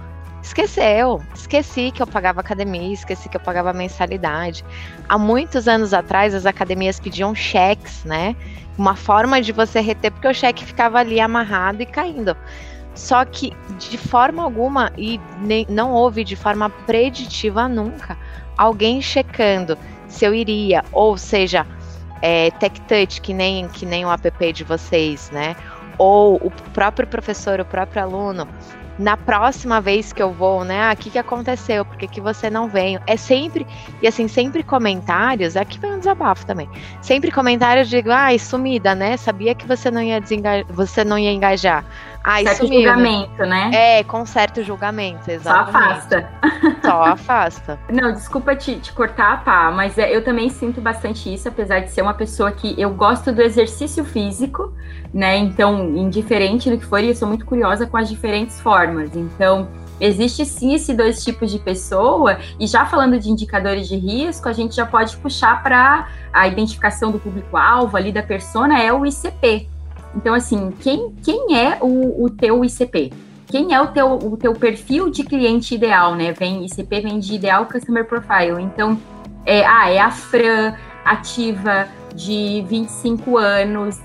esqueceu. 0.42 1.22
Esqueci 1.34 1.90
que 1.90 2.02
eu 2.02 2.06
pagava 2.06 2.40
academia, 2.40 2.94
esqueci 2.94 3.28
que 3.28 3.36
eu 3.36 3.40
pagava 3.40 3.74
mensalidade. 3.74 4.64
Há 5.06 5.18
muitos 5.18 5.68
anos 5.68 5.92
atrás, 5.92 6.34
as 6.34 6.46
academias 6.46 6.98
pediam 6.98 7.34
cheques, 7.34 8.02
né? 8.04 8.34
Uma 8.78 8.96
forma 8.96 9.42
de 9.42 9.52
você 9.52 9.80
reter, 9.80 10.10
porque 10.10 10.28
o 10.28 10.34
cheque 10.34 10.64
ficava 10.64 10.98
ali 10.98 11.20
amarrado 11.20 11.82
e 11.82 11.86
caindo. 11.86 12.34
Só 12.94 13.24
que 13.24 13.52
de 13.78 13.98
forma 13.98 14.42
alguma, 14.42 14.92
e 14.96 15.20
nem, 15.40 15.66
não 15.68 15.92
houve 15.92 16.22
de 16.22 16.36
forma 16.36 16.70
preditiva 16.70 17.68
nunca, 17.68 18.16
alguém 18.56 19.02
checando 19.02 19.76
se 20.08 20.24
eu 20.24 20.32
iria, 20.32 20.84
ou 20.92 21.18
seja, 21.18 21.66
é, 22.22 22.50
Tech 22.52 22.80
Touch, 22.82 23.20
que 23.20 23.34
nem, 23.34 23.68
que 23.68 23.84
nem 23.84 24.04
o 24.04 24.10
app 24.10 24.52
de 24.52 24.64
vocês, 24.64 25.30
né? 25.30 25.56
Ou 25.98 26.36
o 26.36 26.50
próprio 26.72 27.06
professor, 27.06 27.60
o 27.60 27.64
próprio 27.64 28.02
aluno, 28.02 28.48
na 28.98 29.16
próxima 29.16 29.80
vez 29.80 30.12
que 30.12 30.22
eu 30.22 30.32
vou, 30.32 30.64
né? 30.64 30.82
Ah, 30.82 30.92
o 30.92 30.96
que, 30.96 31.10
que 31.10 31.18
aconteceu? 31.18 31.84
Por 31.84 31.96
que, 31.96 32.06
que 32.06 32.20
você 32.20 32.48
não 32.48 32.68
veio? 32.68 33.00
É 33.06 33.16
sempre, 33.16 33.66
e 34.00 34.06
assim, 34.06 34.28
sempre 34.28 34.62
comentários, 34.62 35.56
aqui 35.56 35.78
vem 35.78 35.94
um 35.94 35.98
desabafo 35.98 36.46
também. 36.46 36.68
Sempre 37.02 37.30
comentários 37.30 37.88
de, 37.88 38.02
ai, 38.08 38.36
ah, 38.36 38.38
sumida, 38.38 38.94
né? 38.94 39.16
Sabia 39.16 39.54
que 39.54 39.66
você 39.66 39.90
não 39.90 40.00
ia 40.00 40.20
desengajar, 40.20 40.64
você 40.70 41.04
não 41.04 41.18
ia 41.18 41.32
engajar. 41.32 41.84
Ai, 42.24 42.42
certo 42.42 42.64
sumiu, 42.64 42.80
julgamento, 42.80 43.44
né? 43.44 43.70
É, 43.74 44.02
com 44.02 44.24
certo 44.24 44.62
julgamento, 44.62 45.30
exatamente. 45.30 45.72
Só 45.72 45.78
afasta. 45.78 46.30
Só 46.82 47.02
afasta. 47.02 47.78
Não, 47.92 48.12
desculpa 48.12 48.56
te, 48.56 48.76
te 48.76 48.94
cortar, 48.94 49.44
pá, 49.44 49.70
mas 49.70 49.98
é, 49.98 50.10
eu 50.10 50.24
também 50.24 50.48
sinto 50.48 50.80
bastante 50.80 51.32
isso, 51.32 51.46
apesar 51.46 51.80
de 51.80 51.90
ser 51.90 52.00
uma 52.00 52.14
pessoa 52.14 52.50
que 52.50 52.74
eu 52.80 52.88
gosto 52.94 53.30
do 53.30 53.42
exercício 53.42 54.02
físico, 54.06 54.72
né? 55.12 55.36
Então, 55.36 55.84
indiferente 55.94 56.70
do 56.70 56.78
que 56.78 56.86
for, 56.86 57.04
eu 57.04 57.14
sou 57.14 57.28
muito 57.28 57.44
curiosa 57.44 57.86
com 57.86 57.98
as 57.98 58.08
diferentes 58.08 58.58
formas. 58.58 59.14
Então, 59.14 59.68
existe 60.00 60.46
sim 60.46 60.72
esses 60.72 60.96
dois 60.96 61.22
tipos 61.22 61.52
de 61.52 61.58
pessoa, 61.58 62.38
e 62.58 62.66
já 62.66 62.86
falando 62.86 63.18
de 63.18 63.28
indicadores 63.28 63.86
de 63.86 63.96
risco, 63.96 64.48
a 64.48 64.52
gente 64.54 64.74
já 64.74 64.86
pode 64.86 65.14
puxar 65.18 65.62
para 65.62 66.08
a 66.32 66.48
identificação 66.48 67.12
do 67.12 67.18
público-alvo 67.18 67.98
ali 67.98 68.10
da 68.10 68.22
persona, 68.22 68.80
é 68.80 68.90
o 68.90 69.04
ICP. 69.04 69.73
Então, 70.16 70.34
assim, 70.34 70.72
quem, 70.80 71.14
quem 71.22 71.58
é 71.58 71.78
o, 71.80 72.24
o 72.24 72.30
teu 72.30 72.64
ICP? 72.64 73.12
Quem 73.46 73.74
é 73.74 73.80
o 73.80 73.88
teu, 73.88 74.14
o 74.14 74.36
teu 74.36 74.52
perfil 74.52 75.10
de 75.10 75.22
cliente 75.22 75.74
ideal, 75.74 76.14
né? 76.14 76.32
Vem, 76.32 76.64
ICP 76.64 77.00
vem 77.00 77.18
de 77.18 77.34
Ideal 77.34 77.66
Customer 77.66 78.04
Profile. 78.04 78.60
Então, 78.60 78.98
é, 79.44 79.64
ah, 79.64 79.90
é 79.90 79.98
a 80.00 80.10
Fran, 80.10 80.74
ativa, 81.04 81.88
de 82.14 82.64
25 82.68 83.36
anos, 83.36 84.00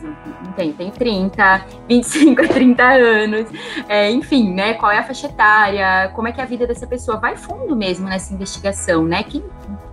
tem, 0.56 0.74
tem 0.74 0.90
30, 0.90 1.66
25 1.88 2.42
a 2.42 2.48
30 2.48 2.84
anos, 2.84 3.48
é, 3.88 4.10
enfim, 4.10 4.52
né? 4.52 4.74
Qual 4.74 4.92
é 4.92 4.98
a 4.98 5.04
faixa 5.04 5.28
etária, 5.28 6.12
como 6.16 6.28
é 6.28 6.32
que 6.32 6.42
é 6.42 6.44
a 6.44 6.48
vida 6.48 6.66
dessa 6.66 6.88
pessoa? 6.88 7.18
Vai 7.18 7.38
fundo 7.38 7.76
mesmo 7.76 8.08
nessa 8.08 8.34
investigação, 8.34 9.04
né? 9.06 9.22
Que, 9.24 9.44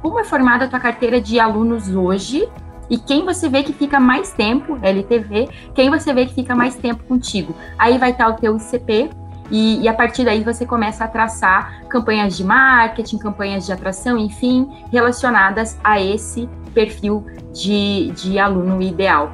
como 0.00 0.18
é 0.18 0.24
formada 0.24 0.64
a 0.64 0.68
tua 0.68 0.80
carteira 0.80 1.20
de 1.20 1.38
alunos 1.38 1.94
hoje 1.94 2.48
e 2.88 2.98
quem 2.98 3.24
você 3.24 3.48
vê 3.48 3.62
que 3.62 3.72
fica 3.72 3.98
mais 3.98 4.32
tempo, 4.32 4.78
LTV, 4.82 5.48
quem 5.74 5.90
você 5.90 6.12
vê 6.12 6.26
que 6.26 6.34
fica 6.34 6.54
mais 6.54 6.76
tempo 6.76 7.02
contigo. 7.04 7.54
Aí 7.78 7.98
vai 7.98 8.10
estar 8.10 8.28
o 8.28 8.34
teu 8.34 8.56
ICP, 8.56 9.10
e, 9.50 9.80
e, 9.82 9.88
a 9.88 9.94
partir 9.94 10.24
daí 10.24 10.42
você 10.42 10.66
começa 10.66 11.04
a 11.04 11.08
traçar 11.08 11.84
campanhas 11.88 12.36
de 12.36 12.42
marketing, 12.42 13.18
campanhas 13.18 13.64
de 13.64 13.72
atração, 13.72 14.18
enfim, 14.18 14.68
relacionadas 14.90 15.78
a 15.84 16.00
esse 16.00 16.48
perfil 16.74 17.24
de, 17.52 18.10
de 18.10 18.38
aluno 18.38 18.82
ideal. 18.82 19.32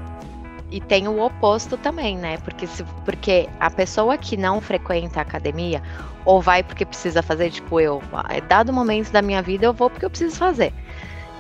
E 0.71 0.81
tem 0.81 1.07
o 1.07 1.21
oposto 1.21 1.77
também, 1.77 2.17
né? 2.17 2.39
Porque, 2.39 2.67
se, 2.67 2.85
porque 3.05 3.49
a 3.61 3.71
pessoa 3.71 4.17
que 4.17 4.37
não 4.37 4.61
frequenta 4.61 5.21
a 5.21 5.23
academia, 5.23 5.83
ou 6.25 6.41
vai 6.41 6.63
porque 6.63 6.87
precisa 6.87 7.23
fazer, 7.23 7.51
tipo 7.51 7.81
eu, 7.81 8.03
é 8.29 8.41
dado 8.41 8.73
momento 8.73 9.11
da 9.11 9.21
minha 9.21 9.43
vida, 9.43 9.67
eu 9.67 9.73
vou 9.73 9.91
porque 9.91 10.05
eu 10.05 10.11
preciso 10.11 10.37
fazer. 10.37 10.73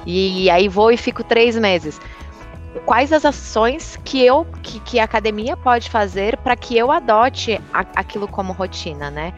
E, 0.06 0.50
aí 0.50 0.68
vou 0.68 0.90
e 0.90 0.96
fico 0.96 1.22
três 1.22 1.56
meses. 1.56 2.00
Quais 2.86 3.12
as 3.12 3.24
ações 3.24 3.98
que 4.04 4.24
eu, 4.24 4.46
que, 4.62 4.80
que 4.80 4.98
a 4.98 5.04
academia 5.04 5.56
pode 5.56 5.90
fazer 5.90 6.36
para 6.38 6.56
que 6.56 6.76
eu 6.76 6.90
adote 6.90 7.60
a, 7.72 7.80
aquilo 7.96 8.26
como 8.26 8.52
rotina, 8.52 9.10
né? 9.10 9.32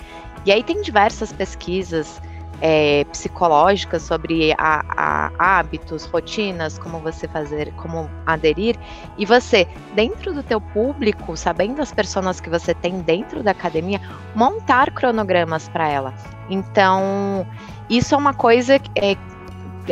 E 0.47 0.53
aí 0.53 0.63
tem 0.63 0.83
diversas 0.83 1.33
pesquisas 1.33 2.21
é, 2.61 3.05
psicológicas 3.05 4.03
sobre 4.03 4.53
a, 4.57 4.85
a, 4.89 5.59
hábitos, 5.59 6.05
rotinas, 6.07 6.79
como 6.79 6.99
você 6.99 7.27
fazer, 7.27 7.73
como 7.75 8.09
aderir, 8.27 8.77
e 9.19 9.27
você, 9.27 9.67
dentro 9.95 10.33
do 10.33 10.43
teu 10.43 10.61
público, 10.61 11.37
sabendo 11.37 11.83
as 11.83 11.93
pessoas 11.93 12.41
que 12.41 12.49
você 12.49 12.75
tem 12.75 13.01
dentro 13.01 13.43
da 13.43 13.51
academia, 13.51 14.01
montar 14.35 14.91
cronogramas 14.93 15.69
para 15.69 15.89
ela. 15.89 16.15
Então, 16.49 17.47
isso 17.89 18.15
é 18.15 18.19
uma 18.19 18.35
coisa 18.35 18.77
é, 18.95 19.17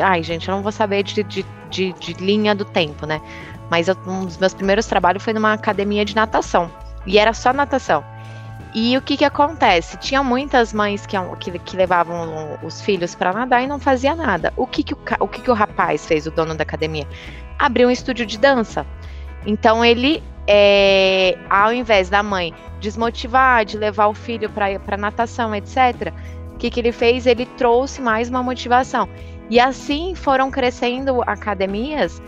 ai, 0.00 0.22
gente, 0.22 0.48
eu 0.48 0.54
não 0.54 0.62
vou 0.62 0.72
saber 0.72 1.02
de, 1.02 1.22
de, 1.22 1.44
de, 1.70 1.92
de 1.92 2.12
linha 2.14 2.54
do 2.54 2.64
tempo, 2.64 3.06
né? 3.06 3.20
Mas 3.70 3.88
eu, 3.88 3.96
um 4.06 4.24
dos 4.24 4.38
meus 4.38 4.54
primeiros 4.54 4.86
trabalhos 4.86 5.22
foi 5.22 5.32
numa 5.32 5.52
academia 5.52 6.04
de 6.04 6.14
natação. 6.14 6.70
E 7.06 7.18
era 7.18 7.32
só 7.32 7.52
natação. 7.52 8.04
E 8.74 8.96
o 8.96 9.02
que 9.02 9.18
que 9.18 9.24
acontece? 9.24 9.98
Tinha 9.98 10.22
muitas 10.22 10.72
mães 10.72 11.04
que, 11.04 11.16
que, 11.40 11.58
que 11.58 11.76
levavam 11.76 12.58
os 12.62 12.80
filhos 12.80 13.14
para 13.14 13.32
nadar 13.32 13.62
e 13.62 13.66
não 13.66 13.78
fazia 13.78 14.14
nada. 14.14 14.52
O 14.56 14.66
que 14.66 14.82
que 14.82 14.94
o, 14.94 14.98
o 15.20 15.28
que 15.28 15.42
que 15.42 15.50
o 15.50 15.54
rapaz 15.54 16.06
fez, 16.06 16.26
o 16.26 16.30
dono 16.30 16.54
da 16.54 16.62
academia? 16.62 17.06
Abriu 17.58 17.88
um 17.88 17.90
estúdio 17.90 18.24
de 18.24 18.38
dança. 18.38 18.86
Então 19.44 19.84
ele, 19.84 20.22
é, 20.46 21.36
ao 21.50 21.72
invés 21.72 22.08
da 22.08 22.22
mãe 22.22 22.54
desmotivar, 22.80 23.64
de 23.64 23.76
levar 23.76 24.06
o 24.06 24.14
filho 24.14 24.50
para 24.50 24.96
natação, 24.96 25.54
etc., 25.54 26.12
o 26.54 26.58
que, 26.58 26.70
que 26.70 26.80
ele 26.80 26.92
fez? 26.92 27.26
Ele 27.26 27.44
trouxe 27.44 28.00
mais 28.00 28.30
uma 28.30 28.42
motivação. 28.42 29.08
E 29.52 29.60
assim 29.60 30.14
foram 30.14 30.50
crescendo 30.50 31.20
academias 31.26 32.22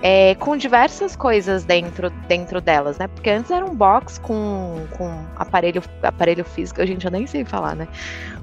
é, 0.00 0.36
com 0.36 0.56
diversas 0.56 1.16
coisas 1.16 1.64
dentro, 1.64 2.08
dentro 2.28 2.60
delas, 2.60 2.96
né? 2.98 3.08
Porque 3.08 3.28
antes 3.30 3.50
era 3.50 3.66
um 3.66 3.74
box 3.74 4.20
com, 4.20 4.86
com 4.96 5.10
aparelho, 5.34 5.82
aparelho 6.04 6.44
físico, 6.44 6.80
a 6.80 6.86
gente 6.86 7.02
já 7.02 7.10
nem 7.10 7.26
sei 7.26 7.44
falar, 7.44 7.74
né? 7.74 7.88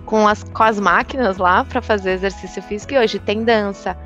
Com 0.05 0.27
as, 0.27 0.43
com 0.43 0.63
as 0.63 0.77
máquinas 0.77 1.37
lá 1.37 1.63
para 1.63 1.81
fazer 1.81 2.11
exercício 2.11 2.61
físico 2.63 2.93
e 2.95 2.97
hoje 2.97 3.19
tem 3.19 3.45
dança. 3.45 3.97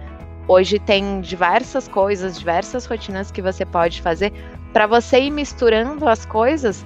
Hoje 0.48 0.78
tem 0.78 1.22
diversas 1.22 1.88
coisas, 1.88 2.38
diversas 2.38 2.86
rotinas 2.86 3.32
que 3.32 3.42
você 3.42 3.66
pode 3.66 4.00
fazer 4.00 4.32
para 4.72 4.86
você 4.86 5.22
ir 5.22 5.32
misturando 5.32 6.08
as 6.08 6.24
coisas 6.24 6.86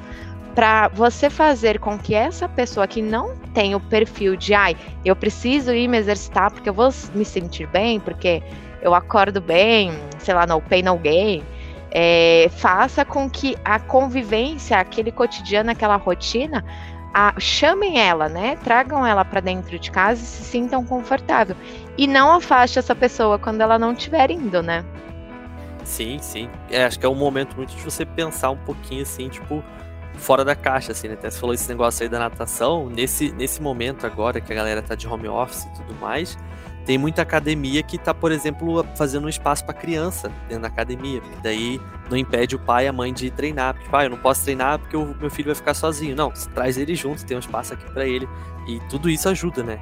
para 0.53 0.87
você 0.89 1.29
fazer 1.29 1.79
com 1.79 1.97
que 1.97 2.13
essa 2.13 2.47
pessoa 2.47 2.87
que 2.87 3.01
não 3.01 3.35
tem 3.53 3.75
o 3.75 3.79
perfil 3.79 4.35
de 4.35 4.53
ai, 4.53 4.77
eu 5.03 5.15
preciso 5.15 5.73
ir 5.73 5.87
me 5.87 5.97
exercitar 5.97 6.51
porque 6.51 6.69
eu 6.69 6.73
vou 6.73 6.89
me 7.13 7.25
sentir 7.25 7.67
bem, 7.67 7.99
porque 7.99 8.41
eu 8.81 8.93
acordo 8.93 9.41
bem, 9.41 9.91
sei 10.19 10.33
lá, 10.33 10.45
no 10.45 10.61
pain 10.61 10.83
no 10.83 10.97
gain, 10.97 11.43
é, 11.91 12.49
faça 12.57 13.05
com 13.05 13.29
que 13.29 13.55
a 13.63 13.79
convivência, 13.79 14.77
aquele 14.77 15.11
cotidiano, 15.11 15.71
aquela 15.71 15.95
rotina, 15.95 16.63
a, 17.13 17.33
chamem 17.39 17.99
ela, 17.99 18.27
né? 18.27 18.57
Tragam 18.63 19.05
ela 19.05 19.23
para 19.23 19.39
dentro 19.39 19.77
de 19.77 19.91
casa 19.91 20.21
e 20.21 20.25
se 20.25 20.43
sintam 20.43 20.83
confortável. 20.83 21.55
E 21.97 22.07
não 22.07 22.31
afaste 22.31 22.79
essa 22.79 22.95
pessoa 22.95 23.37
quando 23.37 23.61
ela 23.61 23.77
não 23.77 23.93
estiver 23.93 24.31
indo, 24.31 24.61
né? 24.63 24.83
Sim, 25.83 26.17
sim. 26.19 26.49
É, 26.71 26.83
acho 26.85 26.99
que 26.99 27.05
é 27.05 27.09
um 27.09 27.15
momento 27.15 27.55
muito 27.55 27.75
de 27.75 27.81
você 27.83 28.05
pensar 28.05 28.49
um 28.49 28.57
pouquinho 28.57 29.03
assim, 29.03 29.29
tipo, 29.29 29.63
fora 30.15 30.45
da 30.45 30.55
caixa, 30.55 30.91
assim, 30.91 31.07
né? 31.07 31.13
Até 31.15 31.29
você 31.29 31.39
falou 31.39 31.53
esse 31.53 31.67
negócio 31.67 32.03
aí 32.03 32.09
da 32.09 32.19
natação. 32.19 32.89
Nesse, 32.89 33.31
nesse 33.33 33.61
momento 33.61 34.05
agora 34.05 34.39
que 34.39 34.51
a 34.51 34.55
galera 34.55 34.81
tá 34.81 34.95
de 34.95 35.07
home 35.07 35.27
office 35.27 35.63
e 35.65 35.73
tudo 35.75 35.95
mais, 35.99 36.37
tem 36.85 36.97
muita 36.97 37.21
academia 37.21 37.81
que 37.81 37.97
tá, 37.97 38.13
por 38.13 38.31
exemplo, 38.31 38.85
fazendo 38.95 39.25
um 39.25 39.29
espaço 39.29 39.63
para 39.65 39.73
criança 39.73 40.29
dentro 40.47 40.63
da 40.63 40.67
academia, 40.67 41.21
daí 41.41 41.79
não 42.09 42.17
impede 42.17 42.55
o 42.55 42.59
pai 42.59 42.85
e 42.85 42.87
a 42.87 42.93
mãe 42.93 43.13
de 43.13 43.31
treinar. 43.31 43.73
Porque, 43.73 43.89
pai, 43.89 44.05
eu 44.05 44.09
não 44.09 44.17
posso 44.17 44.43
treinar 44.43 44.79
porque 44.79 44.97
o 44.97 45.15
meu 45.15 45.29
filho 45.29 45.47
vai 45.47 45.55
ficar 45.55 45.73
sozinho. 45.73 46.15
Não, 46.15 46.31
traz 46.53 46.77
ele 46.77 46.95
junto, 46.95 47.25
tem 47.25 47.37
um 47.37 47.39
espaço 47.39 47.73
aqui 47.73 47.89
para 47.91 48.05
ele. 48.05 48.27
E 48.67 48.79
tudo 48.89 49.09
isso 49.09 49.29
ajuda, 49.29 49.63
né? 49.63 49.79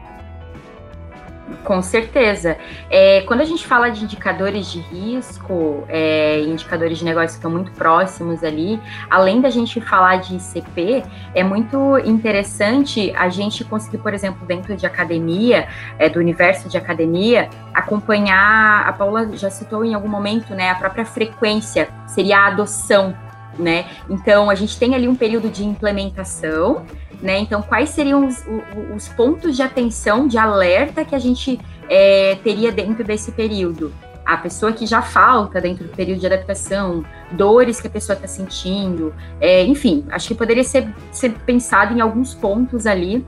Com 1.64 1.82
certeza. 1.82 2.58
É, 2.90 3.22
quando 3.22 3.42
a 3.42 3.46
gente 3.46 3.66
fala 3.68 3.90
de 3.90 4.04
indicadores 4.04 4.72
de 4.72 4.80
risco, 4.80 5.84
é, 5.88 6.42
indicadores 6.42 6.98
de 6.98 7.06
negócio 7.06 7.30
que 7.30 7.36
estão 7.36 7.52
muito 7.52 7.72
próximos 7.72 8.44
ali, 8.44 8.80
além 9.10 9.42
da 9.42 9.50
gente 9.50 9.80
falar 9.80 10.18
de 10.18 10.36
ICP, 10.36 11.04
é 11.34 11.44
muito 11.44 11.98
interessante 12.00 13.14
a 13.16 13.30
gente 13.30 13.64
conseguir, 13.64 14.00
por 14.00 14.14
exemplo, 14.14 14.46
dentro 14.46 14.76
de 14.76 14.86
academia, 14.86 15.68
é, 16.00 16.10
do 16.10 16.20
universo 16.20 16.68
de 16.68 16.78
academia, 16.78 17.50
acompanhar, 17.74 18.88
a 18.88 18.94
Paula 18.94 19.36
já 19.38 19.50
citou 19.50 19.86
em 19.86 19.94
algum 19.94 20.10
momento, 20.10 20.54
né, 20.54 20.70
a 20.70 20.76
própria 20.76 21.06
frequência, 21.06 21.88
seria 22.08 22.40
a 22.40 22.48
adoção, 22.48 23.16
né? 23.58 23.86
Então, 24.10 24.50
a 24.50 24.56
gente 24.56 24.78
tem 24.78 24.96
ali 24.96 25.08
um 25.08 25.16
período 25.16 25.50
de 25.50 25.64
implementação, 25.66 26.86
né? 27.22 27.40
Então, 27.40 27.62
quais 27.62 27.90
seriam 27.90 28.26
os, 28.26 28.44
os, 28.96 29.08
pontos 29.10 29.56
de 29.56 29.62
atenção, 29.62 30.28
de 30.28 30.38
alerta 30.38 31.06
que 31.06 31.16
a 31.16 31.20
gente 31.20 31.60
é, 31.90 32.36
teria 32.44 32.72
dentro 32.72 33.04
desse 33.04 33.32
período? 33.32 33.94
A 34.26 34.38
pessoa 34.38 34.72
que 34.72 34.86
já 34.86 35.02
falta 35.02 35.60
dentro 35.60 35.86
do 35.86 35.90
período 35.90 36.20
de 36.20 36.26
adaptação, 36.28 37.04
dores 37.32 37.82
que 37.82 37.88
a 37.88 37.90
pessoa 37.90 38.16
está 38.16 38.28
sentindo, 38.28 39.14
é, 39.40 39.64
enfim, 39.64 40.06
acho 40.12 40.30
que 40.30 40.36
poderia 40.36 40.64
ser, 40.64 40.88
ser 41.12 41.32
pensado 41.40 41.94
em 41.94 42.02
alguns 42.02 42.34
pontos 42.34 42.86
ali 42.86 43.26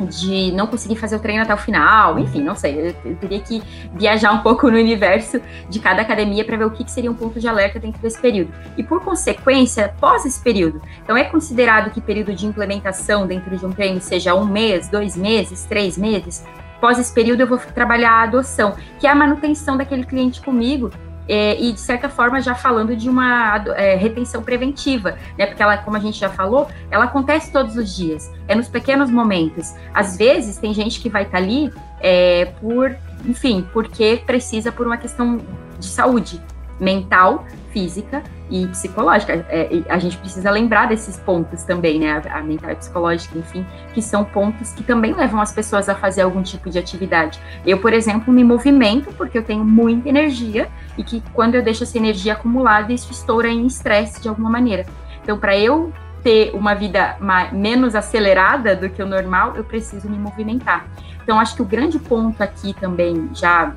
de 0.00 0.52
não 0.52 0.66
conseguir 0.66 0.96
fazer 0.96 1.16
o 1.16 1.18
treino 1.18 1.42
até 1.42 1.54
o 1.54 1.56
final, 1.56 2.18
enfim, 2.18 2.42
não 2.42 2.54
sei, 2.54 2.94
eu, 3.04 3.16
teria 3.16 3.40
que 3.40 3.62
viajar 3.94 4.32
um 4.32 4.38
pouco 4.38 4.70
no 4.70 4.76
universo 4.76 5.40
de 5.68 5.78
cada 5.78 6.02
academia 6.02 6.44
para 6.44 6.56
ver 6.56 6.64
o 6.64 6.70
que, 6.70 6.84
que, 6.84 6.90
seria 6.90 7.10
um 7.10 7.14
ponto 7.14 7.38
de 7.38 7.46
alerta 7.46 7.78
dentro 7.78 8.00
desse 8.02 8.20
período. 8.20 8.52
E 8.76 8.82
por 8.82 9.00
consequência, 9.00 9.94
pós 10.00 10.24
esse 10.24 10.42
período, 10.42 10.82
então 11.02 11.16
é 11.16 11.24
considerado 11.24 11.90
que 11.90 12.00
período 12.00 12.34
de 12.34 12.46
implementação 12.46 13.26
dentro 13.26 13.56
de 13.56 13.64
um 13.64 13.70
treino 13.70 14.00
seja 14.00 14.34
um 14.34 14.44
mês, 14.44 14.88
dois 14.88 15.16
meses, 15.16 15.64
três 15.64 15.96
meses. 15.96 16.44
Pós 16.80 16.98
esse 16.98 17.12
período, 17.14 17.40
eu 17.40 17.46
vou 17.46 17.58
trabalhar 17.58 18.10
a 18.10 18.22
adoção, 18.24 18.74
que 18.98 19.06
é 19.06 19.10
a 19.10 19.14
manutenção 19.14 19.76
daquele 19.76 20.04
cliente 20.04 20.40
comigo 20.42 20.90
é, 21.28 21.60
e 21.60 21.72
de 21.72 21.80
certa 21.80 22.08
forma 22.08 22.40
já 22.40 22.54
falando 22.54 22.94
de 22.96 23.08
uma 23.08 23.62
é, 23.76 23.94
retenção 23.96 24.42
preventiva, 24.42 25.16
né? 25.38 25.46
Porque 25.46 25.62
ela, 25.62 25.76
como 25.78 25.96
a 25.96 26.00
gente 26.00 26.18
já 26.18 26.28
falou, 26.28 26.68
ela 26.90 27.04
acontece 27.04 27.50
todos 27.50 27.76
os 27.76 27.94
dias, 27.96 28.30
é 28.48 28.54
nos 28.54 28.68
pequenos 28.68 29.10
momentos. 29.10 29.74
Às 29.92 30.16
vezes 30.16 30.56
tem 30.56 30.74
gente 30.74 31.00
que 31.00 31.08
vai 31.08 31.22
estar 31.22 31.38
tá 31.38 31.44
ali 31.44 31.72
é, 32.00 32.46
por, 32.60 32.96
enfim, 33.24 33.66
porque 33.72 34.22
precisa 34.26 34.70
por 34.70 34.86
uma 34.86 34.96
questão 34.96 35.40
de 35.78 35.86
saúde 35.86 36.40
mental, 36.78 37.46
física 37.72 38.22
e 38.54 38.68
psicológica. 38.68 39.44
É, 39.48 39.82
a 39.88 39.98
gente 39.98 40.16
precisa 40.16 40.48
lembrar 40.48 40.86
desses 40.86 41.16
pontos 41.16 41.64
também, 41.64 41.98
né? 41.98 42.22
A, 42.24 42.38
a 42.38 42.42
mental 42.42 42.70
e 42.70 42.76
psicológica, 42.76 43.36
enfim, 43.36 43.66
que 43.92 44.00
são 44.00 44.24
pontos 44.24 44.72
que 44.72 44.84
também 44.84 45.12
levam 45.12 45.40
as 45.40 45.52
pessoas 45.52 45.88
a 45.88 45.94
fazer 45.94 46.22
algum 46.22 46.40
tipo 46.40 46.70
de 46.70 46.78
atividade. 46.78 47.40
Eu, 47.66 47.80
por 47.80 47.92
exemplo, 47.92 48.32
me 48.32 48.44
movimento 48.44 49.12
porque 49.14 49.36
eu 49.36 49.42
tenho 49.42 49.64
muita 49.64 50.08
energia 50.08 50.68
e 50.96 51.02
que 51.02 51.20
quando 51.32 51.56
eu 51.56 51.62
deixo 51.62 51.82
essa 51.82 51.98
energia 51.98 52.34
acumulada, 52.34 52.92
isso 52.92 53.10
estoura 53.10 53.48
em 53.48 53.66
estresse 53.66 54.22
de 54.22 54.28
alguma 54.28 54.48
maneira. 54.48 54.86
Então, 55.20 55.36
para 55.36 55.58
eu 55.58 55.92
ter 56.22 56.54
uma 56.54 56.74
vida 56.74 57.16
mais, 57.18 57.52
menos 57.52 57.96
acelerada 57.96 58.76
do 58.76 58.88
que 58.88 59.02
o 59.02 59.06
normal, 59.06 59.56
eu 59.56 59.64
preciso 59.64 60.08
me 60.08 60.16
movimentar. 60.16 60.86
Então, 61.24 61.40
acho 61.40 61.56
que 61.56 61.62
o 61.62 61.64
grande 61.64 61.98
ponto 61.98 62.40
aqui 62.40 62.72
também, 62.74 63.30
já 63.34 63.74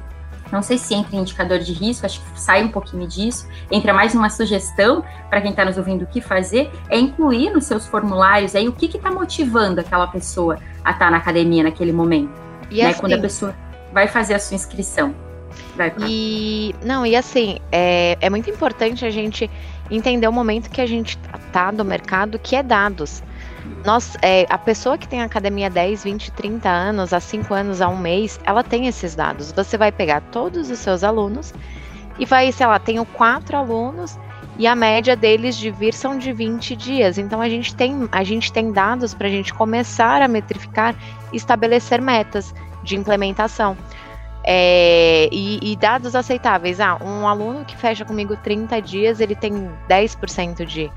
não 0.52 0.62
sei 0.62 0.78
se 0.78 0.94
entra 0.94 1.16
em 1.16 1.20
indicador 1.20 1.60
de 1.60 1.74
risco, 1.74 2.06
acho 2.06 2.22
que 2.22 2.40
sai 2.40 2.64
um 2.64 2.70
pouquinho 2.70 3.08
disso, 3.08 3.48
entra 3.72 3.94
mais 3.94 4.14
uma 4.16 4.30
sugestão 4.30 5.04
para 5.30 5.42
quem 5.42 5.52
está 5.52 5.66
nos 5.66 5.78
ouvindo 5.78 6.04
o 6.04 6.08
que 6.08 6.22
fazer, 6.22 6.72
é 6.90 6.98
incluir 6.98 7.50
nos 7.50 7.66
seus 7.66 7.86
formulários 7.86 8.56
aí 8.56 8.68
o 8.68 8.72
que 8.72 8.86
está 8.86 9.12
motivando 9.12 9.82
aquela 9.82 10.08
pessoa 10.08 10.60
a 10.84 10.92
estar 10.92 11.06
tá 11.06 11.12
na 11.12 11.18
academia 11.18 11.64
naquele 11.64 11.92
momento. 11.92 12.32
E 12.70 12.82
né? 12.82 12.90
assim, 12.90 13.00
Quando 13.00 13.14
a 13.14 13.20
pessoa 13.20 13.56
vai 13.94 14.08
fazer 14.08 14.34
a 14.34 14.40
sua 14.40 14.56
inscrição. 14.56 15.14
Vai, 15.76 15.94
e 16.08 16.76
não, 16.84 17.06
e 17.06 17.16
assim, 17.16 17.60
é, 17.72 18.18
é 18.22 18.30
muito 18.30 18.50
importante 18.50 19.06
a 19.06 19.10
gente 19.10 19.50
entender 19.90 20.28
o 20.28 20.32
momento 20.32 20.70
que 20.70 20.82
a 20.82 20.86
gente 20.86 21.18
tá 21.52 21.72
no 21.72 21.84
mercado, 21.84 22.38
que 22.38 22.56
é 22.56 22.62
dados. 22.62 23.24
Nós, 23.86 24.18
é, 24.22 24.46
a 24.50 24.58
pessoa 24.58 24.98
que 24.98 25.08
tem 25.08 25.22
academia 25.22 25.70
10, 25.70 26.04
20, 26.04 26.32
30 26.32 26.70
anos, 26.70 27.14
há 27.14 27.20
5 27.20 27.54
anos, 27.54 27.82
há 27.82 27.88
um 27.88 27.98
mês, 27.98 28.40
ela 28.44 28.64
tem 28.64 28.88
esses 28.88 29.16
dados. 29.16 29.52
Você 29.52 29.78
vai 29.78 29.92
pegar 29.92 30.22
todos 30.32 30.70
os 30.70 30.80
seus 30.80 31.04
alunos 31.04 31.54
e 32.20 32.26
vai, 32.26 32.52
sei 32.52 32.68
lá, 32.68 32.80
tenho 32.80 33.06
quatro 33.06 33.56
alunos 33.56 34.18
e 34.58 34.66
a 34.66 34.76
média 34.76 35.16
deles 35.16 35.56
de 35.56 35.70
vir 35.70 35.94
são 35.94 36.18
de 36.18 36.34
20 36.34 36.76
dias. 36.76 37.18
Então 37.18 37.40
a 37.40 37.48
gente 37.48 37.76
tem, 37.76 38.10
a 38.12 38.24
gente 38.24 38.52
tem 38.52 38.72
dados 38.72 39.14
para 39.14 39.28
a 39.28 39.30
gente 39.30 39.54
começar 39.54 40.22
a 40.22 40.28
metrificar 40.28 40.96
e 41.32 41.38
estabelecer 41.38 42.02
metas 42.02 42.54
de 42.84 42.96
implementação. 42.96 43.78
É, 44.44 45.28
e, 45.32 45.60
e, 45.62 45.76
dados 45.76 46.16
aceitáveis. 46.16 46.80
Ah, 46.80 46.98
um 47.02 47.28
aluno 47.28 47.66
que 47.66 47.76
fecha 47.76 48.06
comigo 48.06 48.36
30 48.38 48.82
dias, 48.82 49.20
ele 49.20 49.36
tem 49.36 49.70
10% 49.90 50.66
de, 50.66 50.90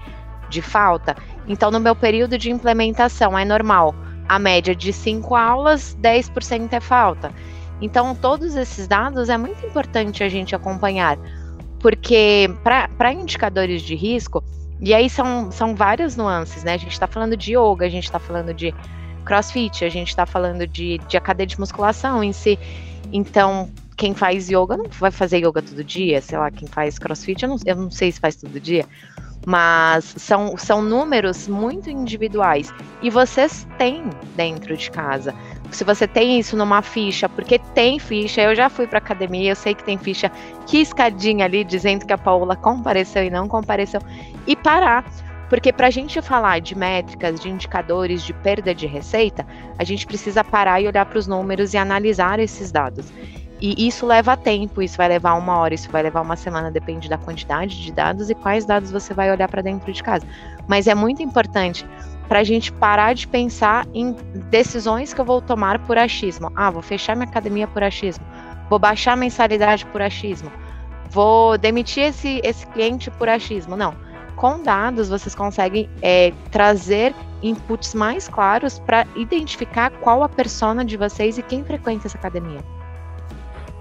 de 0.48 0.62
falta. 0.62 1.16
Então, 1.46 1.70
no 1.70 1.80
meu 1.80 1.94
período 1.94 2.38
de 2.38 2.50
implementação, 2.50 3.38
é 3.38 3.44
normal. 3.44 3.94
A 4.28 4.38
média 4.38 4.74
de 4.74 4.92
5 4.92 5.34
aulas, 5.34 5.96
10% 6.00 6.72
é 6.72 6.80
falta. 6.80 7.32
Então, 7.80 8.14
todos 8.14 8.54
esses 8.54 8.86
dados 8.86 9.28
é 9.28 9.36
muito 9.36 9.64
importante 9.66 10.22
a 10.22 10.28
gente 10.28 10.54
acompanhar, 10.54 11.18
porque 11.78 12.48
para 12.62 13.12
indicadores 13.12 13.82
de 13.82 13.94
risco, 13.94 14.44
e 14.80 14.94
aí 14.94 15.08
são, 15.08 15.50
são 15.50 15.74
várias 15.74 16.16
nuances, 16.16 16.62
né? 16.62 16.74
A 16.74 16.76
gente 16.76 16.92
está 16.92 17.06
falando 17.06 17.36
de 17.36 17.56
yoga, 17.56 17.86
a 17.86 17.88
gente 17.88 18.04
está 18.04 18.18
falando 18.18 18.52
de 18.52 18.74
crossfit, 19.24 19.84
a 19.84 19.88
gente 19.88 20.08
está 20.08 20.24
falando 20.24 20.66
de, 20.66 20.98
de 21.08 21.16
academia 21.16 21.46
de 21.46 21.60
musculação 21.60 22.22
em 22.22 22.32
si. 22.32 22.58
Então, 23.12 23.70
quem 24.00 24.14
faz 24.14 24.48
yoga 24.48 24.78
não 24.78 24.86
vai 24.98 25.10
fazer 25.10 25.46
yoga 25.46 25.60
todo 25.60 25.84
dia, 25.84 26.22
sei 26.22 26.38
lá, 26.38 26.50
quem 26.50 26.66
faz 26.66 26.98
crossfit, 26.98 27.42
eu 27.42 27.50
não, 27.50 27.56
eu 27.66 27.76
não 27.76 27.90
sei 27.90 28.10
se 28.10 28.18
faz 28.18 28.34
todo 28.34 28.58
dia 28.58 28.86
mas 29.46 30.04
são, 30.18 30.54
são 30.58 30.82
números 30.82 31.48
muito 31.48 31.88
individuais 31.88 32.72
e 33.02 33.08
vocês 33.08 33.66
têm 33.78 34.04
dentro 34.36 34.76
de 34.76 34.90
casa. 34.90 35.34
Se 35.70 35.82
você 35.82 36.06
tem 36.06 36.38
isso 36.38 36.56
numa 36.58 36.82
ficha, 36.82 37.26
porque 37.26 37.58
tem 37.74 37.98
ficha, 37.98 38.42
eu 38.42 38.54
já 38.54 38.68
fui 38.68 38.86
para 38.86 38.98
academia, 38.98 39.52
eu 39.52 39.56
sei 39.56 39.74
que 39.74 39.82
tem 39.82 39.96
ficha 39.96 40.30
que 40.66 40.78
escadinha 40.78 41.46
ali 41.46 41.64
dizendo 41.64 42.04
que 42.04 42.12
a 42.12 42.18
Paula 42.18 42.54
compareceu 42.54 43.24
e 43.24 43.30
não 43.30 43.48
compareceu 43.48 44.02
e 44.46 44.54
parar. 44.54 45.10
Porque 45.48 45.72
para 45.72 45.86
a 45.86 45.90
gente 45.90 46.20
falar 46.20 46.60
de 46.60 46.76
métricas, 46.76 47.40
de 47.40 47.48
indicadores, 47.48 48.22
de 48.22 48.34
perda 48.34 48.74
de 48.74 48.86
receita, 48.86 49.44
a 49.78 49.84
gente 49.84 50.06
precisa 50.06 50.44
parar 50.44 50.82
e 50.82 50.86
olhar 50.86 51.06
para 51.06 51.18
os 51.18 51.26
números 51.26 51.72
e 51.72 51.78
analisar 51.78 52.38
esses 52.38 52.70
dados. 52.70 53.10
E 53.60 53.86
isso 53.86 54.06
leva 54.06 54.36
tempo, 54.36 54.80
isso 54.80 54.96
vai 54.96 55.08
levar 55.08 55.34
uma 55.34 55.58
hora, 55.58 55.74
isso 55.74 55.90
vai 55.90 56.02
levar 56.02 56.22
uma 56.22 56.34
semana, 56.34 56.70
depende 56.70 57.10
da 57.10 57.18
quantidade 57.18 57.82
de 57.82 57.92
dados 57.92 58.30
e 58.30 58.34
quais 58.34 58.64
dados 58.64 58.90
você 58.90 59.12
vai 59.12 59.30
olhar 59.30 59.48
para 59.48 59.60
dentro 59.60 59.92
de 59.92 60.02
casa. 60.02 60.26
Mas 60.66 60.86
é 60.86 60.94
muito 60.94 61.22
importante 61.22 61.86
para 62.26 62.38
a 62.38 62.44
gente 62.44 62.72
parar 62.72 63.12
de 63.12 63.28
pensar 63.28 63.86
em 63.92 64.16
decisões 64.48 65.12
que 65.12 65.20
eu 65.20 65.24
vou 65.24 65.42
tomar 65.42 65.78
por 65.80 65.98
achismo. 65.98 66.50
Ah, 66.56 66.70
vou 66.70 66.80
fechar 66.80 67.14
minha 67.14 67.28
academia 67.28 67.66
por 67.66 67.82
achismo, 67.82 68.24
vou 68.70 68.78
baixar 68.78 69.12
a 69.12 69.16
mensalidade 69.16 69.84
por 69.86 70.00
achismo, 70.00 70.50
vou 71.10 71.58
demitir 71.58 72.04
esse, 72.04 72.40
esse 72.42 72.66
cliente 72.68 73.10
por 73.10 73.28
achismo. 73.28 73.76
Não. 73.76 73.94
Com 74.36 74.62
dados, 74.62 75.10
vocês 75.10 75.34
conseguem 75.34 75.86
é, 76.00 76.32
trazer 76.50 77.14
inputs 77.42 77.94
mais 77.94 78.26
claros 78.26 78.78
para 78.78 79.06
identificar 79.14 79.90
qual 80.00 80.22
a 80.22 80.30
persona 80.30 80.82
de 80.82 80.96
vocês 80.96 81.36
e 81.36 81.42
quem 81.42 81.62
frequenta 81.62 82.06
essa 82.06 82.16
academia. 82.16 82.79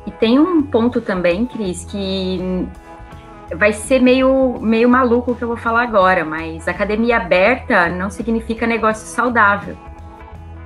E 0.10 0.12
tem 0.12 0.40
um 0.40 0.64
ponto 0.64 1.00
também, 1.02 1.46
Cris, 1.46 1.86
que 1.86 2.68
vai 3.56 3.72
ser 3.72 4.02
meio, 4.02 4.58
meio 4.60 4.90
maluco 4.90 5.32
o 5.32 5.36
que 5.36 5.44
eu 5.44 5.48
vou 5.48 5.58
falar 5.58 5.84
agora, 5.84 6.26
mas 6.26 6.68
academia 6.68 7.18
aberta 7.18 7.90
não 7.90 8.10
significa 8.10 8.66
negócio 8.66 9.06
saudável. 9.06 9.78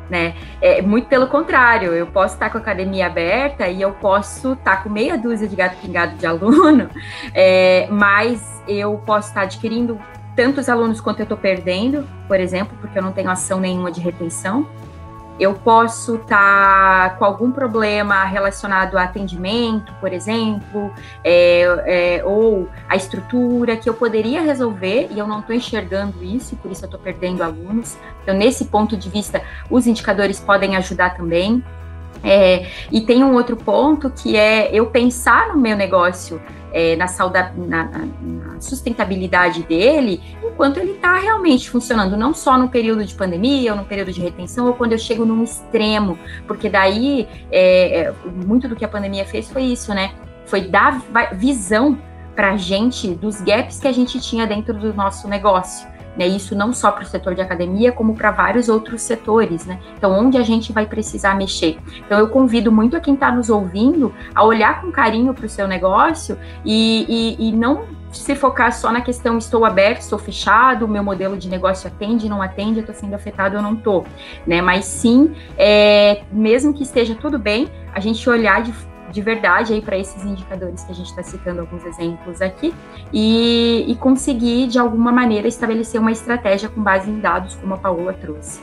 Né? 0.10 0.34
É 0.62 0.82
muito 0.82 1.10
pelo 1.10 1.28
contrário, 1.28 1.92
eu 1.92 2.08
posso 2.08 2.36
estar 2.36 2.50
com 2.50 2.58
a 2.58 2.62
academia 2.62 3.08
aberta 3.08 3.68
e 3.68 3.82
eu 3.82 3.92
posso 3.92 4.54
estar 4.54 4.82
com 4.82 4.90
meia 4.90 5.18
dúzia 5.18 5.46
de 5.46 5.58
gato 5.58 5.76
pingado 5.76 6.16
de 6.16 6.24
aluno, 6.26 6.90
é, 7.34 7.86
mas 7.92 8.64
eu 8.66 8.98
posso 9.06 9.28
estar 9.28 9.42
adquirindo 9.42 10.00
tantos 10.38 10.70
alunos 10.70 11.02
quanto 11.02 11.20
eu 11.20 11.24
estou 11.24 11.38
perdendo, 11.38 12.08
por 12.30 12.40
exemplo, 12.40 12.78
porque 12.80 12.98
eu 12.98 13.04
não 13.04 13.12
tenho 13.12 13.30
ação 13.30 13.60
nenhuma 13.60 13.92
de 13.92 14.00
retenção. 14.00 14.66
Eu 15.40 15.54
posso 15.56 16.16
estar 16.16 17.10
tá 17.10 17.16
com 17.18 17.26
algum 17.26 17.52
problema 17.52 18.24
relacionado 18.26 18.98
a 18.98 19.04
atendimento, 19.04 19.94
por 20.00 20.14
exemplo, 20.14 20.94
é, 21.24 22.20
é, 22.20 22.24
ou 22.24 22.70
a 22.88 22.96
estrutura 22.96 23.76
que 23.76 23.90
eu 23.90 23.94
poderia 23.94 24.42
resolver 24.42 25.10
e 25.12 25.18
eu 25.18 25.28
não 25.28 25.40
estou 25.40 25.56
enxergando 25.56 26.24
isso, 26.24 26.54
e 26.54 26.58
por 26.58 26.72
isso 26.72 26.84
eu 26.84 26.88
estou 26.88 27.00
perdendo 27.00 27.44
alunos. 27.44 27.98
Então, 28.22 28.36
nesse 28.36 28.66
ponto 28.66 28.96
de 28.96 29.10
vista, 29.10 29.42
os 29.70 29.88
indicadores 29.88 30.40
podem 30.40 30.76
ajudar 30.76 31.16
também. 31.16 31.64
É, 32.24 32.68
e 32.92 33.02
tem 33.02 33.24
um 33.24 33.34
outro 33.34 33.58
ponto 33.58 34.10
que 34.10 34.38
é 34.38 34.70
eu 34.74 34.86
pensar 34.86 35.50
no 35.50 35.58
meu 35.58 35.76
negócio 35.76 36.42
é, 36.74 36.96
na, 36.96 37.06
na, 37.56 37.84
na, 38.22 38.62
sustentabilidade 38.62 39.64
dele, 39.64 40.22
enquanto 40.44 40.78
ele 40.78 40.94
está 40.94 41.18
realmente 41.18 41.70
funcionando, 41.70 42.18
não 42.18 42.34
só 42.34 42.58
no 42.58 42.68
período 42.70 43.06
de 43.06 43.14
pandemia 43.14 43.72
ou 43.72 43.78
no 43.78 43.86
período 43.86 44.12
de 44.12 44.20
retenção, 44.20 44.68
ou 44.68 44.74
quando 44.74 44.94
eu 44.94 44.98
chego 44.98 45.24
num 45.24 45.44
extremo, 45.44 46.18
porque 46.48 46.70
daí 46.70 47.28
é, 47.52 48.00
é 48.00 48.14
muito 48.46 48.68
do 48.68 48.76
que 48.76 48.84
a 48.84 48.88
pandemia 48.88 49.26
fez 49.26 49.50
foi 49.52 49.64
isso, 49.64 49.94
né? 49.94 50.14
Foi 50.46 50.62
dar 50.62 51.02
visão 51.34 51.98
para 52.36 52.54
a 52.54 52.58
gente 52.58 53.10
dos 53.10 53.40
gaps 53.42 53.80
que 53.80 53.88
a 53.88 53.92
gente 53.92 54.20
tinha 54.20 54.48
dentro 54.48 54.74
do 54.74 54.94
nosso 54.94 55.28
negócio. 55.28 55.88
Né, 56.18 56.28
isso 56.28 56.56
não 56.56 56.72
só 56.72 56.92
para 56.92 57.04
o 57.04 57.08
setor 57.08 57.34
de 57.34 57.42
academia, 57.42 57.92
como 57.92 58.14
para 58.14 58.30
vários 58.30 58.70
outros 58.70 59.02
setores, 59.02 59.66
né? 59.66 59.80
Então, 59.98 60.12
onde 60.12 60.38
a 60.38 60.44
gente 60.44 60.72
vai 60.72 60.86
precisar 60.86 61.36
mexer? 61.36 61.80
Então, 62.06 62.20
eu 62.20 62.30
convido 62.30 62.72
muito 62.72 62.96
a 62.96 63.00
quem 63.00 63.16
está 63.16 63.32
nos 63.32 63.50
ouvindo 63.50 64.14
a 64.36 64.44
olhar 64.44 64.82
com 64.82 64.92
carinho 64.92 65.34
para 65.34 65.48
o 65.48 65.50
seu 65.50 65.68
negócio 65.68 66.38
e, 66.64 67.38
e, 67.40 67.50
e 67.50 67.52
não 67.52 67.86
se 68.12 68.36
focar 68.36 68.72
só 68.72 68.92
na 68.92 69.02
questão 69.02 69.38
estou 69.38 69.66
aberto, 69.66 70.02
estou 70.02 70.20
fechado, 70.20 70.86
o 70.86 70.88
meu 70.88 71.04
modelo 71.04 71.38
de 71.38 71.50
negócio 71.50 71.88
atende, 71.88 72.30
não 72.30 72.42
atende, 72.42 72.80
estou 72.80 72.94
sendo 72.94 73.16
afetado 73.16 73.58
ou 73.58 73.62
não 73.62 73.74
estou, 73.74 74.06
né? 74.46 74.62
Mas 74.62 74.86
sim, 74.86 75.34
é, 75.58 76.22
mesmo 76.32 76.74
que 76.74 76.84
esteja 76.84 77.16
tudo 77.16 77.40
bem, 77.40 77.68
a 77.94 78.00
gente 78.00 78.30
olhar 78.30 78.62
de 78.62 78.72
de 79.14 79.22
verdade 79.22 79.74
aí 79.74 79.82
para 79.82 79.96
esses 79.96 80.26
indicadores 80.26 80.84
que 80.84 80.92
a 80.92 80.96
gente 80.96 81.10
está 81.10 81.22
citando 81.22 81.62
alguns 81.62 81.86
exemplos 81.86 82.42
aqui 82.42 82.74
e, 83.14 83.86
e, 83.88 83.96
conseguir 83.96 84.68
de 84.68 84.80
alguma 84.80 85.12
maneira 85.12 85.48
estabelecer 85.48 86.02
uma 86.02 86.12
estratégia 86.12 86.68
com 86.68 86.82
base 86.82 87.10
em 87.10 87.20
dados, 87.20 87.54
como 87.56 87.76
a 87.76 87.78
Paola 87.78 88.12
trouxe. 88.14 88.60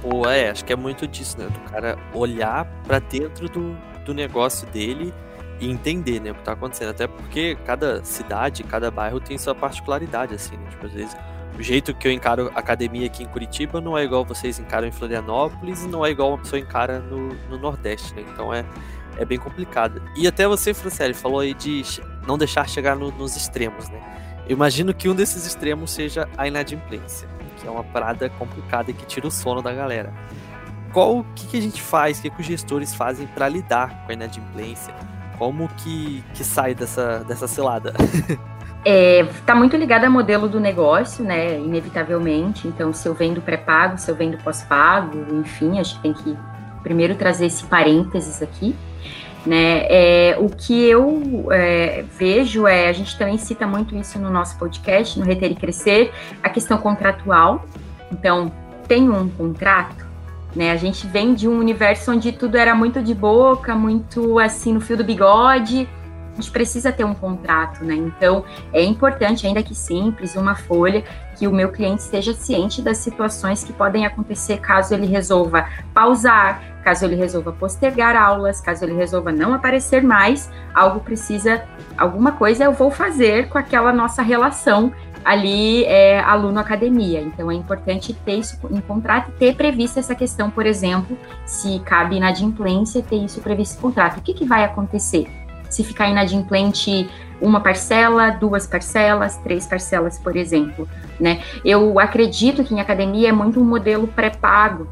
Pô, 0.00 0.24
é, 0.28 0.50
acho 0.50 0.64
que 0.64 0.72
é 0.72 0.76
muito 0.76 1.08
disso, 1.08 1.36
né? 1.36 1.48
Do 1.48 1.70
cara 1.70 1.98
olhar 2.14 2.64
para 2.86 3.00
dentro 3.00 3.48
do, 3.48 3.76
do 4.04 4.14
negócio 4.14 4.66
dele 4.68 5.12
e 5.60 5.68
entender, 5.68 6.20
né, 6.20 6.30
o 6.30 6.34
que 6.34 6.40
está 6.40 6.52
acontecendo. 6.52 6.90
Até 6.90 7.08
porque 7.08 7.58
cada 7.66 8.04
cidade, 8.04 8.62
cada 8.62 8.88
bairro 8.92 9.18
tem 9.18 9.36
sua 9.36 9.56
particularidade, 9.56 10.32
assim, 10.32 10.56
né? 10.56 10.70
Tipo, 10.70 10.86
às 10.86 10.92
vezes 10.92 11.16
o 11.58 11.62
jeito 11.62 11.92
que 11.92 12.06
eu 12.06 12.12
encaro 12.12 12.52
academia 12.54 13.06
aqui 13.06 13.24
em 13.24 13.26
Curitiba 13.26 13.80
não 13.80 13.98
é 13.98 14.04
igual 14.04 14.24
vocês 14.24 14.60
encaram 14.60 14.86
em 14.86 14.92
Florianópolis 14.92 15.82
e 15.82 15.88
não 15.88 16.06
é 16.06 16.10
igual 16.10 16.28
uma 16.28 16.38
pessoa 16.38 16.60
encara 16.60 17.00
no, 17.00 17.30
no 17.50 17.58
Nordeste, 17.58 18.14
né? 18.14 18.24
Então 18.32 18.54
é, 18.54 18.64
é 19.18 19.24
bem 19.24 19.38
complicado. 19.38 20.00
E 20.16 20.26
até 20.26 20.46
você, 20.46 20.72
Franciele, 20.72 21.12
falou 21.12 21.40
aí 21.40 21.52
de 21.52 21.82
não 22.26 22.38
deixar 22.38 22.68
chegar 22.68 22.96
no, 22.96 23.10
nos 23.10 23.36
extremos, 23.36 23.88
né? 23.88 24.00
Eu 24.48 24.56
imagino 24.56 24.94
que 24.94 25.08
um 25.08 25.14
desses 25.14 25.44
extremos 25.44 25.90
seja 25.90 26.26
a 26.36 26.48
inadimplência, 26.48 27.28
que 27.56 27.66
é 27.66 27.70
uma 27.70 27.84
parada 27.84 28.30
complicada 28.30 28.90
e 28.90 28.94
que 28.94 29.04
tira 29.04 29.26
o 29.26 29.30
sono 29.30 29.60
da 29.60 29.74
galera. 29.74 30.14
Qual 30.92 31.22
que, 31.34 31.46
que 31.48 31.58
a 31.58 31.60
gente 31.60 31.82
faz, 31.82 32.18
o 32.18 32.22
que, 32.22 32.30
que 32.30 32.40
os 32.40 32.46
gestores 32.46 32.94
fazem 32.94 33.26
para 33.26 33.46
lidar 33.48 34.04
com 34.04 34.10
a 34.10 34.14
inadimplência? 34.14 34.94
Como 35.36 35.68
que, 35.68 36.24
que 36.32 36.42
sai 36.42 36.74
dessa, 36.74 37.22
dessa 37.24 37.46
cilada? 37.46 37.92
Está 38.84 39.52
é, 39.52 39.54
muito 39.54 39.76
ligado 39.76 40.06
ao 40.06 40.10
modelo 40.10 40.48
do 40.48 40.58
negócio, 40.58 41.22
né? 41.22 41.58
Inevitavelmente. 41.58 42.66
Então, 42.66 42.92
se 42.92 43.06
eu 43.06 43.12
vendo 43.12 43.42
pré-pago, 43.42 43.98
se 43.98 44.10
eu 44.10 44.14
vendo 44.14 44.38
pós-pago, 44.38 45.34
enfim, 45.34 45.78
acho 45.78 45.96
que 45.96 46.02
tem 46.02 46.14
que 46.14 46.36
primeiro 46.82 47.14
trazer 47.16 47.46
esse 47.46 47.64
parênteses 47.64 48.40
aqui. 48.40 48.74
Né? 49.46 49.86
É, 49.88 50.36
o 50.38 50.48
que 50.48 50.84
eu 50.84 51.46
é, 51.50 52.04
vejo 52.18 52.66
é, 52.66 52.88
a 52.88 52.92
gente 52.92 53.16
também 53.16 53.38
cita 53.38 53.66
muito 53.66 53.96
isso 53.96 54.18
no 54.18 54.30
nosso 54.30 54.58
podcast, 54.58 55.18
no 55.18 55.24
Reter 55.24 55.52
e 55.52 55.54
Crescer, 55.54 56.12
a 56.42 56.50
questão 56.50 56.76
contratual. 56.78 57.64
Então, 58.10 58.52
tem 58.86 59.08
um 59.08 59.28
contrato, 59.28 60.06
né? 60.56 60.72
A 60.72 60.76
gente 60.76 61.06
vem 61.06 61.34
de 61.34 61.46
um 61.46 61.58
universo 61.58 62.10
onde 62.10 62.32
tudo 62.32 62.56
era 62.56 62.74
muito 62.74 63.02
de 63.02 63.14
boca, 63.14 63.74
muito 63.74 64.38
assim 64.38 64.72
no 64.72 64.80
fio 64.80 64.96
do 64.96 65.04
bigode. 65.04 65.88
A 66.32 66.40
gente 66.40 66.50
precisa 66.50 66.90
ter 66.92 67.04
um 67.04 67.14
contrato, 67.14 67.84
né? 67.84 67.94
Então, 67.94 68.44
é 68.72 68.82
importante, 68.82 69.46
ainda 69.46 69.62
que 69.62 69.74
simples, 69.74 70.36
uma 70.36 70.54
folha 70.54 71.04
que 71.36 71.46
o 71.46 71.52
meu 71.52 71.70
cliente 71.70 72.02
esteja 72.02 72.32
ciente 72.32 72.80
das 72.80 72.98
situações 72.98 73.62
que 73.62 73.72
podem 73.72 74.06
acontecer 74.06 74.58
caso 74.58 74.94
ele 74.94 75.06
resolva 75.06 75.68
pausar, 75.92 76.62
caso 76.88 77.04
ele 77.04 77.16
resolva 77.16 77.52
postergar 77.52 78.16
aulas, 78.16 78.62
caso 78.62 78.82
ele 78.82 78.94
resolva 78.94 79.30
não 79.30 79.52
aparecer 79.52 80.02
mais, 80.02 80.50
algo 80.72 81.00
precisa, 81.00 81.62
alguma 81.98 82.32
coisa 82.32 82.64
eu 82.64 82.72
vou 82.72 82.90
fazer 82.90 83.50
com 83.50 83.58
aquela 83.58 83.92
nossa 83.92 84.22
relação 84.22 84.90
ali 85.22 85.84
é, 85.84 86.18
aluno-academia. 86.20 87.20
Então 87.20 87.50
é 87.50 87.54
importante 87.54 88.14
ter 88.14 88.38
isso 88.38 88.58
em 88.70 88.80
contrato 88.80 89.30
ter 89.32 89.54
previsto 89.54 89.98
essa 89.98 90.14
questão, 90.14 90.50
por 90.50 90.64
exemplo, 90.64 91.14
se 91.44 91.78
cabe 91.80 92.16
inadimplência, 92.16 93.02
ter 93.02 93.16
isso 93.16 93.42
previsto 93.42 93.76
em 93.76 93.82
contrato. 93.82 94.20
O 94.20 94.22
que, 94.22 94.32
que 94.32 94.46
vai 94.46 94.64
acontecer? 94.64 95.28
Se 95.68 95.84
ficar 95.84 96.08
inadimplente 96.08 97.06
uma 97.38 97.60
parcela, 97.60 98.30
duas 98.30 98.66
parcelas, 98.66 99.36
três 99.36 99.66
parcelas, 99.66 100.18
por 100.18 100.36
exemplo, 100.36 100.88
né? 101.20 101.42
Eu 101.62 102.00
acredito 102.00 102.64
que 102.64 102.74
em 102.74 102.80
academia 102.80 103.28
é 103.28 103.32
muito 103.32 103.60
um 103.60 103.64
modelo 103.64 104.08
pré-pago, 104.08 104.88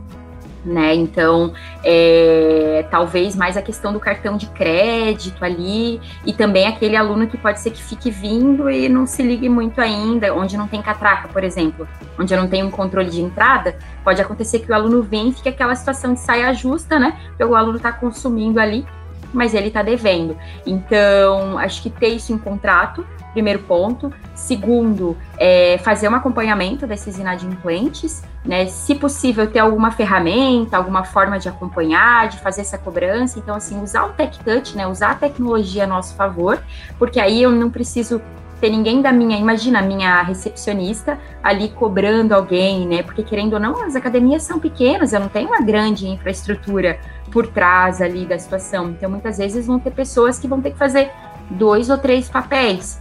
né? 0.67 0.95
Então, 0.95 1.53
é, 1.85 2.85
talvez 2.91 3.37
mais 3.37 3.57
a 3.57 3.63
questão 3.63 3.93
do 3.93 4.01
cartão 4.01 4.37
de 4.37 4.47
crédito 4.49 5.45
ali, 5.45 6.01
e 6.25 6.33
também 6.33 6.67
aquele 6.67 6.97
aluno 6.97 7.27
que 7.27 7.39
pode 7.39 7.61
ser 7.61 7.71
que 7.71 7.83
fique 7.83 8.11
vindo 8.11 8.69
e 8.69 8.89
não 8.89 9.07
se 9.07 9.23
ligue 9.23 9.49
muito 9.49 9.81
ainda, 9.81 10.35
onde 10.35 10.57
não 10.57 10.67
tem 10.67 10.83
catraca, 10.83 11.29
por 11.29 11.45
exemplo, 11.45 11.89
onde 12.19 12.35
eu 12.35 12.41
não 12.41 12.49
tenho 12.49 12.67
um 12.67 12.71
controle 12.71 13.09
de 13.09 13.23
entrada, 13.23 13.77
pode 14.03 14.21
acontecer 14.21 14.59
que 14.59 14.71
o 14.71 14.75
aluno 14.75 15.03
vem 15.03 15.29
e 15.29 15.33
fique 15.33 15.49
aquela 15.49 15.75
situação 15.75 16.15
de 16.15 16.21
saia 16.21 16.53
justa, 16.53 16.99
né? 16.99 17.17
Porque 17.29 17.45
o 17.45 17.55
aluno 17.55 17.77
está 17.77 17.93
consumindo 17.93 18.59
ali, 18.59 18.85
mas 19.33 19.55
ele 19.55 19.69
está 19.69 19.83
devendo. 19.83 20.37
Então, 20.67 21.59
acho 21.59 21.83
que 21.83 21.91
ter 21.91 22.09
isso 22.09 22.33
em 22.33 22.39
contrato 22.39 23.07
primeiro 23.37 23.59
ponto. 23.65 24.11
Segundo, 24.35 25.15
é 25.39 25.79
fazer 25.85 26.09
um 26.09 26.15
acompanhamento 26.15 26.87
desses 26.87 27.19
inadimplentes, 27.19 28.23
né? 28.43 28.65
Se 28.67 28.95
possível, 28.95 29.47
ter 29.47 29.59
alguma 29.59 29.91
ferramenta, 29.91 30.79
alguma 30.79 31.05
forma 31.05 31.39
de 31.39 31.47
acompanhar, 31.47 32.29
de 32.29 32.39
fazer 32.39 32.63
essa 32.63 32.79
cobrança. 32.79 33.39
Então, 33.39 33.55
assim, 33.55 33.83
usar 33.83 34.07
o 34.07 34.13
Tech 34.15 34.39
Touch, 34.43 34.75
né? 34.75 34.87
Usar 34.87 35.11
a 35.11 35.15
tecnologia 35.15 35.85
a 35.85 35.87
nosso 35.87 36.15
favor, 36.15 36.59
porque 36.99 37.21
aí 37.21 37.43
eu 37.43 37.51
não 37.51 37.69
preciso 37.69 38.23
ter 38.59 38.71
ninguém 38.71 39.03
da 39.03 39.13
minha, 39.13 39.37
imagina, 39.37 39.83
minha 39.83 40.23
recepcionista 40.23 41.19
ali 41.43 41.69
cobrando 41.69 42.35
alguém, 42.35 42.87
né? 42.87 43.03
Porque 43.03 43.23
querendo 43.23 43.53
ou 43.53 43.61
não, 43.61 43.85
as 43.85 43.95
academias 43.95 44.45
são 44.45 44.59
pequenas, 44.59 45.13
eu 45.13 45.21
não 45.21 45.29
tenho 45.29 45.49
uma 45.49 45.61
grande 45.61 46.09
infraestrutura 46.09 46.99
por 47.31 47.47
trás 47.49 48.01
ali 48.01 48.25
da 48.25 48.39
situação. 48.39 48.89
Então, 48.89 49.11
muitas 49.11 49.37
vezes 49.37 49.67
vão 49.67 49.79
ter 49.79 49.91
pessoas 49.91 50.39
que 50.39 50.49
vão 50.49 50.63
ter 50.63 50.71
que 50.71 50.79
fazer 50.79 51.11
dois 51.51 51.91
ou 51.91 51.99
três 51.99 52.31
papéis 52.31 52.99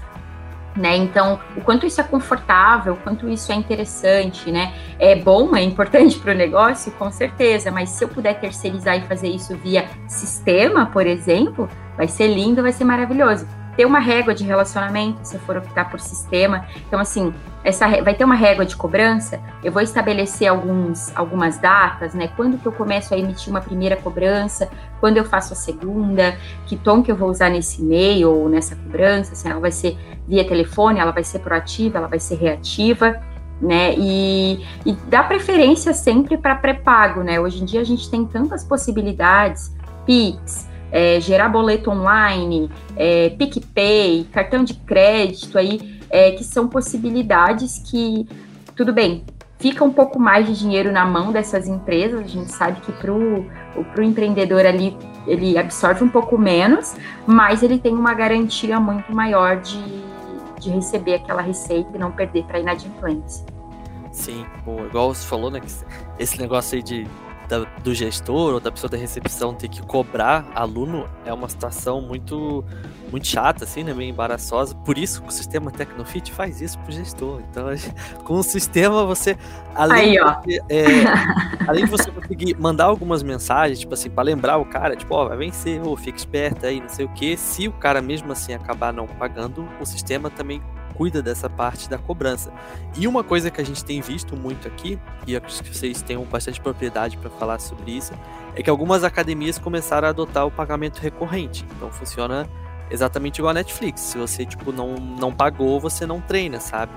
né? 0.76 0.96
Então, 0.98 1.40
o 1.56 1.62
quanto 1.62 1.86
isso 1.86 2.02
é 2.02 2.04
confortável, 2.04 2.94
o 2.94 2.98
quanto 2.98 3.30
isso 3.30 3.52
é 3.52 3.56
interessante, 3.56 4.52
né? 4.52 4.74
É 5.00 5.16
bom, 5.16 5.56
é 5.56 5.62
importante 5.62 6.18
para 6.20 6.34
o 6.34 6.36
negócio, 6.36 6.92
com 6.94 7.12
certeza, 7.12 7.72
mas 7.72 7.90
se 7.90 8.04
eu 8.04 8.08
puder 8.08 8.40
terceirizar 8.40 8.98
e 8.98 9.02
fazer 9.02 9.28
isso 9.28 9.56
via 9.58 9.86
sistema, 10.08 10.86
por 10.88 11.06
exemplo, 11.06 11.70
vai 11.96 12.08
ser 12.08 12.28
lindo, 12.28 12.62
vai 12.62 12.72
ser 12.72 12.84
maravilhoso 12.84 13.48
ter 13.76 13.86
uma 13.86 14.00
régua 14.00 14.34
de 14.34 14.44
relacionamento, 14.44 15.20
se 15.24 15.38
for 15.40 15.58
optar 15.58 15.90
por 15.90 16.00
sistema. 16.00 16.66
Então, 16.88 17.00
assim, 17.00 17.34
essa 17.64 17.88
vai 18.02 18.14
ter 18.14 18.24
uma 18.24 18.36
régua 18.36 18.66
de 18.66 18.76
cobrança. 18.76 19.40
Eu 19.64 19.72
vou 19.72 19.82
estabelecer 19.82 20.48
alguns, 20.48 21.12
algumas 21.16 21.58
datas, 21.58 22.14
né? 22.14 22.30
Quando 22.36 22.58
que 22.58 22.66
eu 22.66 22.72
começo 22.72 23.14
a 23.14 23.18
emitir 23.18 23.50
uma 23.50 23.62
primeira 23.62 23.96
cobrança, 23.96 24.70
quando 25.00 25.18
eu 25.18 25.26
faço 25.26 25.54
a 25.54 25.56
segunda, 25.56 26.38
que 26.66 26.78
tom 26.78 27.02
que 27.02 27.12
eu 27.12 27.16
vou 27.16 27.30
usar 27.30 27.50
nesse 27.50 27.82
e-mail 27.82 28.32
ou 28.32 28.50
nessa 28.50 28.76
cobrança, 28.76 29.36
se 29.36 29.48
ela 29.48 29.60
vai 29.60 29.72
ser 29.72 29.98
via 30.28 30.48
telefone, 30.48 31.00
ela 31.00 31.12
vai 31.12 31.24
ser 31.24 31.40
proativa, 31.40 31.98
ela 31.98 32.08
vai 32.08 32.20
ser 32.20 32.36
reativa. 32.36 33.20
Né, 33.62 33.96
e, 33.98 34.66
e 34.86 34.92
dá 35.08 35.24
preferência 35.24 35.94
sempre 35.94 36.38
para 36.38 36.56
pré-pago, 36.56 37.24
né? 37.24 37.40
Hoje 37.40 37.62
em 37.62 37.66
dia 37.66 37.80
a 37.80 37.86
gente 37.86 38.12
tem 38.12 38.26
tantas 38.26 38.66
possibilidades, 38.66 39.74
Pix, 40.06 40.68
é, 40.92 41.20
gerar 41.20 41.50
boleto 41.50 41.90
online, 41.92 42.70
é, 42.96 43.30
PicPay, 43.30 44.28
cartão 44.32 44.64
de 44.64 44.74
crédito 44.74 45.58
aí, 45.58 46.00
é, 46.10 46.32
que 46.32 46.44
são 46.44 46.68
possibilidades 46.68 47.82
que, 47.86 48.28
tudo 48.76 48.94
bem, 48.94 49.24
fica 49.60 49.84
um 49.84 49.92
pouco 49.92 50.20
mais 50.20 50.46
de 50.46 50.58
dinheiro 50.58 50.92
na 50.92 51.06
mão 51.06 51.32
dessas 51.32 51.68
empresas, 51.68 52.20
a 52.20 52.28
gente 52.28 52.52
sabe 52.52 52.82
que 52.82 52.92
para 52.92 53.12
o 53.12 54.04
empreendedor 54.04 54.66
ali 54.66 54.96
ele 55.28 55.58
absorve 55.58 56.04
um 56.04 56.10
pouco 56.10 56.38
menos, 56.38 56.96
mas 57.26 57.64
ele 57.64 57.80
tem 57.80 57.94
uma 57.94 58.14
garantia 58.14 58.80
muito 58.80 59.14
maior 59.14 59.58
de, 59.58 59.82
de 60.60 60.70
receber 60.70 61.16
aquela 61.16 61.42
receita 61.42 61.90
e 61.96 61.98
não 61.98 62.12
perder 62.12 62.44
para 62.44 62.60
inadimplência. 62.60 63.46
Sim, 64.12 64.46
igual 64.88 65.14
você 65.14 65.26
falou, 65.28 65.52
né? 65.52 65.60
Esse 66.18 66.40
negócio 66.40 66.78
aí 66.78 66.84
de 66.84 67.06
da, 67.48 67.60
do 67.84 67.94
gestor 67.94 68.54
ou 68.56 68.60
da 68.60 68.72
pessoa 68.72 68.90
da 68.90 68.98
recepção 68.98 69.54
ter 69.54 69.68
que 69.68 69.82
cobrar 69.82 70.46
aluno 70.54 71.08
é 71.26 71.34
uma 71.34 71.48
situação 71.50 72.02
muito 72.02 72.64
muito 73.12 73.28
chata, 73.28 73.64
assim, 73.64 73.84
né? 73.84 73.94
Meio 73.94 74.10
embaraçosa. 74.10 74.76
Por 74.76 74.98
isso 74.98 75.22
que 75.22 75.30
o 75.30 75.32
sistema 75.32 75.72
Tecnofit 75.72 76.32
faz 76.32 76.62
isso 76.62 76.78
pro 76.80 76.92
gestor. 76.92 77.42
Então, 77.50 77.68
com 78.26 78.34
o 78.36 78.44
sistema, 78.44 79.06
você. 79.06 79.38
Além, 79.74 80.20
Aí, 80.20 80.36
de, 80.46 80.62
é, 80.70 80.86
além 81.68 81.86
de 81.86 81.92
você 81.92 82.12
conseguir 82.12 82.58
mandar 82.60 82.86
algumas 82.86 83.24
mensagens, 83.24 83.80
tipo 83.80 83.94
assim, 83.94 84.10
para 84.10 84.24
lembrar 84.24 84.58
o 84.58 84.66
cara, 84.66 84.96
tipo, 84.96 85.14
ó, 85.14 85.28
vai 85.28 85.38
vencer, 85.38 85.82
ou 85.82 85.96
fica 85.96 86.18
esperto 86.18 86.66
aí, 86.66 86.82
não 86.82 86.90
sei 86.90 87.06
o 87.06 87.10
que. 87.10 87.38
Se 87.38 87.68
o 87.68 87.74
cara 87.74 88.02
mesmo 88.02 88.32
assim 88.32 88.54
acabar 88.54 88.92
não 88.92 89.08
pagando, 89.08 89.68
o 89.80 89.86
sistema 89.86 90.30
também 90.30 90.62
cuida 90.98 91.22
dessa 91.22 91.50
parte 91.50 91.90
da 91.90 91.98
cobrança. 91.98 92.52
E 92.98 93.08
uma 93.08 93.24
coisa 93.24 93.52
que 93.52 93.62
a 93.62 93.64
gente 93.64 93.84
tem 93.84 94.02
visto 94.02 94.36
muito 94.36 94.68
aqui, 94.68 95.00
e 95.28 95.36
acho 95.36 95.64
que 95.64 95.76
vocês 95.76 96.02
têm 96.02 96.18
bastante 96.26 96.60
propriedade 96.60 97.18
para 97.18 97.30
falar 97.30 97.60
sobre 97.60 97.92
isso, 97.92 98.14
é 98.56 98.64
que 98.64 98.70
algumas 98.70 99.04
academias 99.04 99.60
começaram 99.60 100.08
a 100.08 100.12
adotar 100.12 100.46
o 100.46 100.52
pagamento 100.52 101.00
recorrente. 101.00 101.66
Então 101.76 101.92
funciona 101.92 102.48
exatamente 102.90 103.40
igual 103.40 103.52
a 103.52 103.54
Netflix. 103.54 104.02
Se 104.02 104.18
você 104.18 104.46
tipo 104.46 104.72
não, 104.72 104.96
não 104.96 105.34
pagou, 105.34 105.80
você 105.80 106.06
não 106.06 106.22
treina, 106.22 106.60
sabe? 106.60 106.92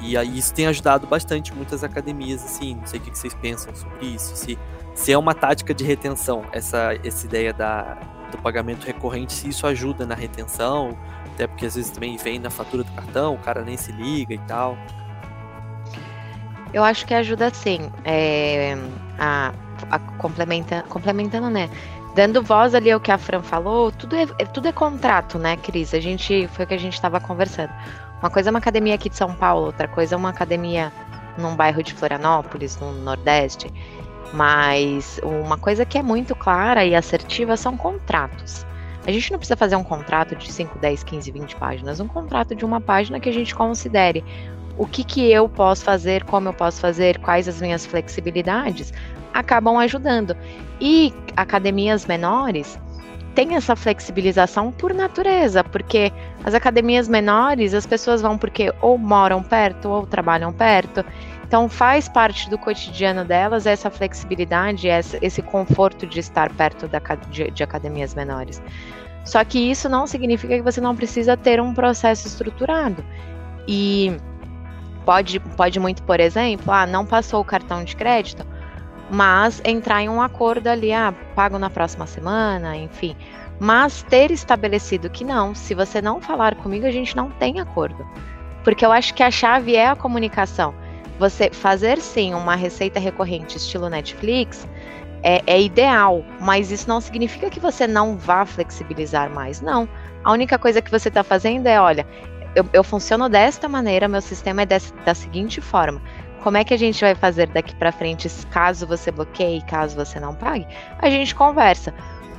E 0.00 0.16
aí 0.16 0.38
isso 0.38 0.52
tem 0.52 0.66
ajudado 0.66 1.06
bastante 1.06 1.54
muitas 1.54 1.84
academias, 1.84 2.44
assim. 2.44 2.74
Não 2.74 2.86
sei 2.86 2.98
o 2.98 3.02
que 3.02 3.16
vocês 3.16 3.34
pensam 3.34 3.74
sobre 3.74 4.06
isso. 4.06 4.34
Se, 4.34 4.58
se 4.94 5.12
é 5.12 5.18
uma 5.18 5.34
tática 5.34 5.72
de 5.72 5.84
retenção, 5.84 6.44
essa, 6.52 6.98
essa 7.04 7.24
ideia 7.24 7.52
da, 7.52 7.98
do 8.30 8.38
pagamento 8.38 8.84
recorrente, 8.84 9.32
se 9.32 9.48
isso 9.48 9.66
ajuda 9.66 10.04
na 10.04 10.14
retenção, 10.14 10.98
até 11.34 11.46
porque 11.46 11.66
às 11.66 11.74
vezes 11.74 11.90
também 11.90 12.16
vem 12.16 12.38
na 12.38 12.50
fatura 12.50 12.84
do 12.84 12.92
cartão, 12.92 13.34
o 13.34 13.38
cara 13.38 13.62
nem 13.62 13.76
se 13.76 13.92
liga 13.92 14.34
e 14.34 14.38
tal. 14.38 14.76
Eu 16.72 16.82
acho 16.82 17.06
que 17.06 17.14
ajuda 17.14 17.52
sim. 17.52 17.90
É, 18.04 18.76
a, 19.18 19.52
a 19.90 19.98
complementa, 19.98 20.84
complementando, 20.88 21.50
né? 21.50 21.68
Dando 22.14 22.42
voz 22.42 22.74
ali 22.74 22.90
ao 22.90 23.00
que 23.00 23.10
a 23.10 23.18
Fran 23.18 23.42
falou, 23.42 23.90
tudo 23.90 24.16
é, 24.16 24.26
é 24.38 24.44
tudo 24.44 24.68
é 24.68 24.72
contrato, 24.72 25.38
né, 25.38 25.56
Cris? 25.56 25.94
A 25.94 26.00
gente 26.00 26.46
foi 26.48 26.64
o 26.64 26.68
que 26.68 26.74
a 26.74 26.78
gente 26.78 26.94
estava 26.94 27.18
conversando. 27.20 27.72
Uma 28.20 28.30
coisa 28.30 28.50
é 28.50 28.50
uma 28.50 28.58
academia 28.58 28.94
aqui 28.94 29.08
de 29.08 29.16
São 29.16 29.34
Paulo, 29.34 29.66
outra 29.66 29.88
coisa 29.88 30.14
é 30.14 30.18
uma 30.18 30.28
academia 30.28 30.92
num 31.38 31.56
bairro 31.56 31.82
de 31.82 31.94
Florianópolis, 31.94 32.78
no 32.78 32.92
Nordeste. 32.92 33.72
Mas 34.32 35.20
uma 35.22 35.58
coisa 35.58 35.84
que 35.84 35.98
é 35.98 36.02
muito 36.02 36.34
clara 36.34 36.84
e 36.84 36.94
assertiva 36.94 37.56
são 37.56 37.76
contratos. 37.76 38.66
A 39.06 39.10
gente 39.10 39.32
não 39.32 39.38
precisa 39.38 39.56
fazer 39.56 39.76
um 39.76 39.82
contrato 39.82 40.36
de 40.36 40.50
5, 40.50 40.78
10, 40.78 41.02
15, 41.02 41.30
20 41.30 41.56
páginas, 41.56 42.00
um 42.00 42.06
contrato 42.06 42.54
de 42.54 42.64
uma 42.64 42.80
página 42.80 43.18
que 43.18 43.28
a 43.28 43.32
gente 43.32 43.54
considere 43.54 44.24
o 44.78 44.86
que, 44.86 45.04
que 45.04 45.30
eu 45.30 45.48
posso 45.48 45.84
fazer, 45.84 46.24
como 46.24 46.48
eu 46.48 46.52
posso 46.52 46.80
fazer, 46.80 47.18
quais 47.18 47.48
as 47.48 47.60
minhas 47.60 47.84
flexibilidades, 47.84 48.92
acabam 49.34 49.76
ajudando. 49.78 50.36
E 50.80 51.12
academias 51.36 52.06
menores 52.06 52.78
têm 53.34 53.54
essa 53.54 53.74
flexibilização 53.74 54.70
por 54.70 54.92
natureza, 54.94 55.64
porque 55.64 56.12
as 56.44 56.54
academias 56.54 57.08
menores, 57.08 57.74
as 57.74 57.86
pessoas 57.86 58.20
vão 58.20 58.36
porque 58.36 58.72
ou 58.80 58.98
moram 58.98 59.42
perto 59.42 59.88
ou 59.88 60.06
trabalham 60.06 60.52
perto. 60.52 61.04
Então 61.52 61.68
faz 61.68 62.08
parte 62.08 62.48
do 62.48 62.56
cotidiano 62.56 63.26
delas 63.26 63.66
essa 63.66 63.90
flexibilidade, 63.90 64.88
esse 64.88 65.42
conforto 65.42 66.06
de 66.06 66.18
estar 66.18 66.50
perto 66.54 66.88
da, 66.88 66.98
de, 67.28 67.50
de 67.50 67.62
academias 67.62 68.14
menores. 68.14 68.62
Só 69.22 69.44
que 69.44 69.58
isso 69.58 69.86
não 69.86 70.06
significa 70.06 70.56
que 70.56 70.62
você 70.62 70.80
não 70.80 70.96
precisa 70.96 71.36
ter 71.36 71.60
um 71.60 71.74
processo 71.74 72.26
estruturado. 72.26 73.04
E 73.68 74.16
pode, 75.04 75.40
pode 75.40 75.78
muito, 75.78 76.02
por 76.04 76.20
exemplo, 76.20 76.72
ah, 76.72 76.86
não 76.86 77.04
passou 77.04 77.42
o 77.42 77.44
cartão 77.44 77.84
de 77.84 77.96
crédito, 77.96 78.46
mas 79.10 79.60
entrar 79.62 80.00
em 80.00 80.08
um 80.08 80.22
acordo 80.22 80.68
ali, 80.68 80.90
ah, 80.90 81.12
pago 81.34 81.58
na 81.58 81.68
próxima 81.68 82.06
semana, 82.06 82.78
enfim. 82.78 83.14
Mas 83.60 84.02
ter 84.04 84.30
estabelecido 84.30 85.10
que 85.10 85.22
não, 85.22 85.54
se 85.54 85.74
você 85.74 86.00
não 86.00 86.18
falar 86.18 86.54
comigo, 86.54 86.86
a 86.86 86.90
gente 86.90 87.14
não 87.14 87.30
tem 87.30 87.60
acordo. 87.60 88.08
Porque 88.64 88.86
eu 88.86 88.90
acho 88.90 89.12
que 89.12 89.22
a 89.22 89.30
chave 89.30 89.76
é 89.76 89.88
a 89.88 89.94
comunicação 89.94 90.80
você 91.22 91.50
fazer 91.52 92.00
sim 92.00 92.34
uma 92.34 92.56
receita 92.56 92.98
recorrente 92.98 93.56
estilo 93.56 93.88
Netflix 93.88 94.66
é, 95.22 95.40
é, 95.46 95.62
ideal, 95.62 96.24
mas 96.40 96.72
isso 96.72 96.88
não 96.88 97.00
significa 97.00 97.48
que 97.48 97.60
você 97.60 97.86
não 97.86 98.16
vá 98.16 98.44
flexibilizar 98.44 99.30
mais. 99.30 99.60
Não. 99.60 99.88
A 100.24 100.32
única 100.32 100.58
coisa 100.58 100.82
que 100.82 100.90
você 100.90 101.06
está 101.06 101.22
fazendo 101.22 101.68
é, 101.68 101.80
olha, 101.80 102.04
eu, 102.56 102.68
eu, 102.72 102.82
funciono 102.82 103.28
desta 103.28 103.68
maneira, 103.68 104.08
meu 104.08 104.20
sistema 104.20 104.62
é 104.62 104.66
da 104.66 105.14
seguinte 105.14 105.60
forma. 105.60 106.02
Como 106.42 106.56
é 106.56 106.64
que 106.64 106.74
a 106.74 106.76
gente 106.76 107.00
vai 107.00 107.14
fazer 107.14 107.46
daqui 107.46 107.72
para 107.76 107.92
frente, 107.92 108.28
caso 108.50 108.84
você 108.84 109.12
bloqueie, 109.12 109.62
caso 109.62 109.94
você 109.94 110.18
não 110.18 110.34
pague? 110.34 110.66
A 110.98 111.08
gente 111.08 111.36
conversa. 111.36 111.94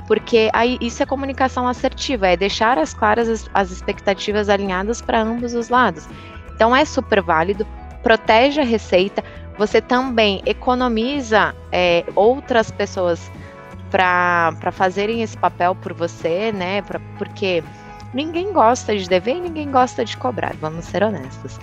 Porque 0.06 0.50
aí 0.52 0.76
isso 0.82 1.02
é 1.02 1.06
comunicação 1.06 1.66
assertiva, 1.66 2.28
é 2.28 2.36
deixar 2.36 2.76
as 2.76 2.92
claras 2.92 3.30
as, 3.30 3.48
as 3.54 3.70
expectativas 3.70 4.50
alinhadas 4.50 5.00
para 5.00 5.22
ambos 5.22 5.54
os 5.54 5.70
lados. 5.70 6.06
Então 6.54 6.76
é 6.76 6.84
super 6.84 7.22
válido 7.22 7.66
protege 8.04 8.60
a 8.60 8.64
receita, 8.64 9.24
você 9.58 9.80
também 9.80 10.42
economiza 10.46 11.54
é, 11.72 12.04
outras 12.14 12.70
pessoas 12.70 13.32
para 13.90 14.72
fazerem 14.72 15.22
esse 15.22 15.36
papel 15.36 15.74
por 15.74 15.92
você, 15.94 16.52
né? 16.52 16.82
Pra, 16.82 17.00
porque 17.16 17.64
ninguém 18.12 18.52
gosta 18.52 18.96
de 18.96 19.08
dever 19.08 19.36
e 19.36 19.40
ninguém 19.40 19.70
gosta 19.70 20.04
de 20.04 20.16
cobrar, 20.16 20.54
vamos 20.60 20.84
ser 20.84 21.02
honestos. 21.02 21.58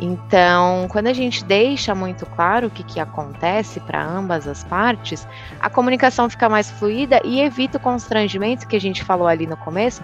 Então, 0.00 0.86
quando 0.88 1.08
a 1.08 1.12
gente 1.12 1.44
deixa 1.44 1.94
muito 1.94 2.24
claro 2.24 2.66
o 2.66 2.70
que, 2.70 2.82
que 2.82 2.98
acontece 2.98 3.78
para 3.80 4.02
ambas 4.02 4.48
as 4.48 4.64
partes, 4.64 5.28
a 5.60 5.68
comunicação 5.68 6.28
fica 6.28 6.48
mais 6.48 6.70
fluida 6.70 7.20
e 7.22 7.40
evita 7.40 7.76
o 7.76 7.80
constrangimento 7.80 8.66
que 8.66 8.76
a 8.76 8.80
gente 8.80 9.04
falou 9.04 9.28
ali 9.28 9.46
no 9.46 9.58
começo, 9.58 10.02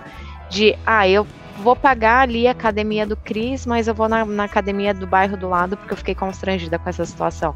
de, 0.50 0.76
ah, 0.84 1.08
eu 1.08 1.26
vou 1.58 1.74
pagar 1.74 2.20
ali 2.20 2.46
a 2.46 2.52
academia 2.52 3.06
do 3.06 3.16
Cris, 3.16 3.66
mas 3.66 3.88
eu 3.88 3.94
vou 3.94 4.08
na, 4.08 4.24
na, 4.24 4.44
academia 4.44 4.92
do 4.92 5.06
bairro 5.06 5.36
do 5.36 5.48
lado 5.48 5.76
porque 5.76 5.92
eu 5.92 5.96
fiquei 5.96 6.14
constrangida 6.14 6.78
com 6.78 6.88
essa 6.88 7.04
situação. 7.04 7.54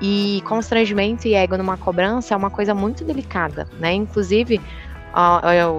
E 0.00 0.42
constrangimento 0.46 1.28
e 1.28 1.34
ego 1.34 1.56
numa 1.56 1.76
cobrança 1.76 2.34
é 2.34 2.36
uma 2.36 2.50
coisa 2.50 2.74
muito 2.74 3.04
delicada, 3.04 3.68
né? 3.78 3.92
Inclusive, 3.92 4.60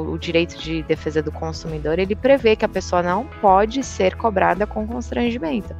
o, 0.10 0.18
direito 0.18 0.58
de 0.58 0.84
defesa 0.84 1.22
do 1.22 1.32
consumidor 1.32 2.00
ele 2.00 2.16
prevê 2.16 2.56
que 2.56 2.64
a 2.64 2.70
pessoa 2.70 3.02
não 3.02 3.26
pode 3.42 3.84
ser 3.84 4.16
cobrada 4.16 4.66
com 4.68 4.88
constrangimento, 4.88 5.76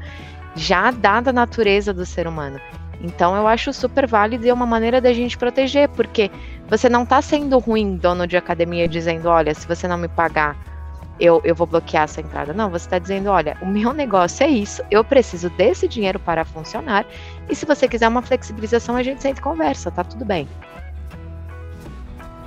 já 0.56 0.92
dada 0.92 1.30
a 1.30 1.34
natureza 1.34 1.94
do 1.94 2.06
ser 2.06 2.28
humano. 2.28 2.60
Então 3.02 3.36
eu 3.36 3.48
acho 3.48 3.74
super 3.74 4.08
válido 4.08 4.46
e 4.46 4.50
é 4.50 4.54
uma 4.54 4.66
maneira 4.66 5.00
da 5.00 5.12
gente 5.14 5.38
proteger, 5.38 5.90
porque 5.90 6.32
você 6.68 6.90
não 6.90 7.04
está 7.04 7.22
sendo 7.22 7.60
ruim, 7.60 7.96
dono 7.98 8.26
de 8.26 8.38
academia, 8.38 8.88
dizendo, 8.88 9.28
olha, 9.28 9.54
se 9.54 9.68
você 9.68 9.88
não 9.88 9.98
me 9.98 10.08
pagar 10.08 10.73
eu, 11.20 11.42
eu 11.44 11.54
vou 11.56 11.68
bloquear 11.68 12.04
essa 12.04 12.22
entrada. 12.22 12.54
Não, 12.54 12.70
você 12.70 12.86
está 12.86 13.00
dizendo, 13.00 13.30
olha, 13.30 13.58
o 13.62 13.66
meu 13.66 13.94
negócio 13.94 14.44
é 14.44 14.50
isso, 14.50 14.82
eu 14.90 15.04
preciso 15.04 15.50
desse 15.52 15.88
dinheiro 15.88 16.20
para 16.20 16.44
funcionar, 16.44 17.06
e 17.50 17.56
se 17.56 17.66
você 17.66 17.88
quiser 17.88 18.08
uma 18.08 18.22
flexibilização, 18.22 18.96
a 18.96 19.04
gente 19.04 19.22
sempre 19.22 19.42
conversa, 19.42 19.92
tá 19.92 20.04
tudo 20.04 20.26
bem. 20.26 20.48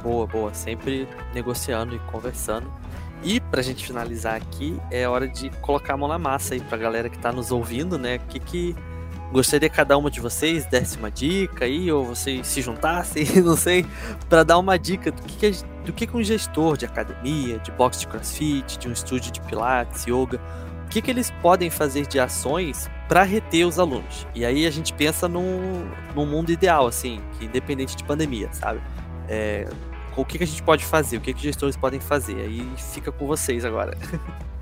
Boa, 0.03 0.27
boa, 0.27 0.55
sempre 0.55 1.09
negociando 1.35 1.95
e 1.95 1.99
conversando. 2.11 2.73
E 3.25 3.41
pra 3.41 3.63
gente 3.63 3.85
finalizar 3.85 4.37
aqui, 4.37 4.81
é 4.91 5.09
hora 5.09 5.27
de 5.27 5.51
colocar 5.61 5.95
a 5.95 5.97
mão 5.97 6.07
na 6.07 6.19
massa 6.19 6.55
aí 6.55 6.61
pra 6.61 6.79
galera 6.79 7.09
que 7.09 7.19
tá 7.19 7.33
nos 7.33 7.51
ouvindo, 7.51 7.99
né? 7.99 8.17
O 8.17 8.21
que 8.29 8.39
que 8.39 8.77
Gostaria 9.33 9.69
que 9.69 9.75
cada 9.75 9.99
uma 9.99 10.11
de 10.11 10.21
vocês 10.21 10.67
desse 10.67 10.97
uma 10.97 11.11
dica 11.11 11.65
aí, 11.65 11.91
ou 11.91 12.05
vocês 12.05 12.47
se 12.47 12.63
juntassem, 12.63 13.27
não 13.43 13.57
sei, 13.57 13.85
para 14.29 14.45
dar 14.45 14.59
uma 14.59 14.79
dica 14.79 15.11
do 15.11 15.21
que, 15.23 15.53
que, 15.53 15.65
do 15.87 15.93
que, 15.93 16.07
que 16.07 16.17
um 16.17 16.23
gestor 16.23 16.77
de 16.77 16.85
academia, 16.85 17.59
de 17.61 17.71
boxe 17.71 18.01
de 18.01 18.09
crossfit, 18.09 18.77
de 18.77 18.89
um 18.89 18.93
estúdio 18.93 19.31
de 19.31 19.41
pilates, 19.41 20.05
yoga, 20.05 20.41
o 20.85 20.89
que, 20.89 21.01
que 21.01 21.11
eles 21.11 21.31
podem 21.41 21.71
fazer 21.71 22.07
de 22.07 22.19
ações 22.19 22.91
para 23.09 23.23
reter 23.23 23.65
os 23.65 23.79
alunos. 23.79 24.27
E 24.35 24.45
aí 24.45 24.67
a 24.67 24.71
gente 24.71 24.93
pensa 24.93 25.29
num, 25.29 25.89
num 26.15 26.27
mundo 26.27 26.51
ideal, 26.51 26.87
assim, 26.87 27.21
que 27.39 27.47
independente 27.47 27.97
de 27.97 28.05
pandemia, 28.05 28.49
sabe? 28.53 28.81
É, 29.29 29.69
o 30.17 30.25
que, 30.25 30.39
que 30.39 30.45
a 30.45 30.47
gente 30.47 30.63
pode 30.63 30.85
fazer, 30.85 31.19
o 31.19 31.21
que, 31.21 31.33
que 31.33 31.43
gestores 31.43 31.77
podem 31.77 32.01
fazer. 32.01 32.41
Aí 32.41 32.69
fica 32.77 33.13
com 33.13 33.27
vocês 33.27 33.65
agora. 33.65 33.97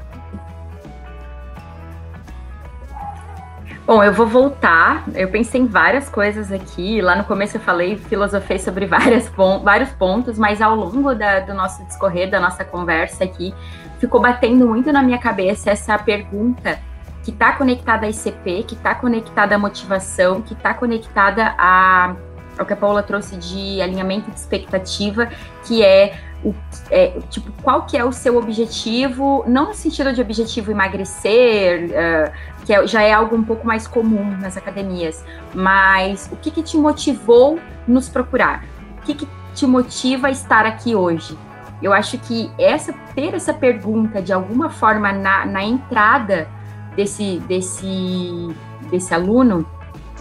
Bom, 3.86 4.02
eu 4.02 4.14
vou 4.14 4.26
voltar. 4.26 5.04
Eu 5.14 5.28
pensei 5.28 5.60
em 5.60 5.66
várias 5.66 6.08
coisas 6.08 6.50
aqui. 6.50 7.02
Lá 7.02 7.14
no 7.14 7.24
começo 7.24 7.58
eu 7.58 7.60
falei, 7.60 7.98
filosofei 7.98 8.58
sobre 8.58 8.86
várias, 8.88 9.30
vários 9.62 9.90
pontos, 9.90 10.38
mas 10.38 10.62
ao 10.62 10.74
longo 10.74 11.14
da, 11.14 11.40
do 11.40 11.52
nosso 11.52 11.84
discorrer, 11.84 12.30
da 12.30 12.40
nossa 12.40 12.64
conversa 12.64 13.24
aqui, 13.24 13.54
ficou 13.98 14.22
batendo 14.22 14.66
muito 14.66 14.90
na 14.90 15.02
minha 15.02 15.18
cabeça 15.18 15.70
essa 15.70 15.98
pergunta 15.98 16.78
que 17.22 17.30
está 17.30 17.52
conectada 17.52 18.06
à 18.06 18.08
ICP, 18.08 18.62
que 18.62 18.74
está 18.74 18.94
conectada 18.94 19.54
à 19.54 19.58
motivação, 19.58 20.40
que 20.40 20.54
está 20.54 20.72
conectada 20.72 21.54
a, 21.58 22.14
ao 22.58 22.64
que 22.64 22.72
a 22.72 22.76
Paula 22.76 23.02
trouxe 23.02 23.36
de 23.36 23.82
alinhamento 23.82 24.30
de 24.30 24.38
expectativa, 24.38 25.28
que 25.62 25.82
é 25.82 26.18
o, 26.44 26.54
é, 26.90 27.18
tipo, 27.30 27.50
qual 27.62 27.86
que 27.86 27.96
é 27.96 28.04
o 28.04 28.12
seu 28.12 28.36
objetivo, 28.36 29.44
não 29.46 29.68
no 29.68 29.74
sentido 29.74 30.12
de 30.12 30.20
objetivo 30.20 30.70
emagrecer, 30.70 31.86
uh, 31.86 32.64
que 32.64 32.72
é, 32.72 32.86
já 32.86 33.02
é 33.02 33.12
algo 33.12 33.34
um 33.34 33.42
pouco 33.42 33.66
mais 33.66 33.86
comum 33.86 34.36
nas 34.38 34.56
academias, 34.56 35.24
mas 35.54 36.28
o 36.30 36.36
que, 36.36 36.50
que 36.50 36.62
te 36.62 36.76
motivou 36.76 37.58
nos 37.88 38.08
procurar? 38.08 38.64
O 38.98 39.02
que, 39.02 39.14
que 39.14 39.28
te 39.54 39.66
motiva 39.66 40.28
a 40.28 40.30
estar 40.30 40.66
aqui 40.66 40.94
hoje? 40.94 41.36
Eu 41.82 41.92
acho 41.92 42.18
que 42.18 42.50
essa 42.58 42.92
ter 43.14 43.34
essa 43.34 43.52
pergunta 43.52 44.20
de 44.20 44.32
alguma 44.32 44.70
forma 44.70 45.12
na, 45.12 45.46
na 45.46 45.62
entrada 45.62 46.48
desse, 46.96 47.38
desse, 47.40 48.54
desse 48.90 49.14
aluno 49.14 49.66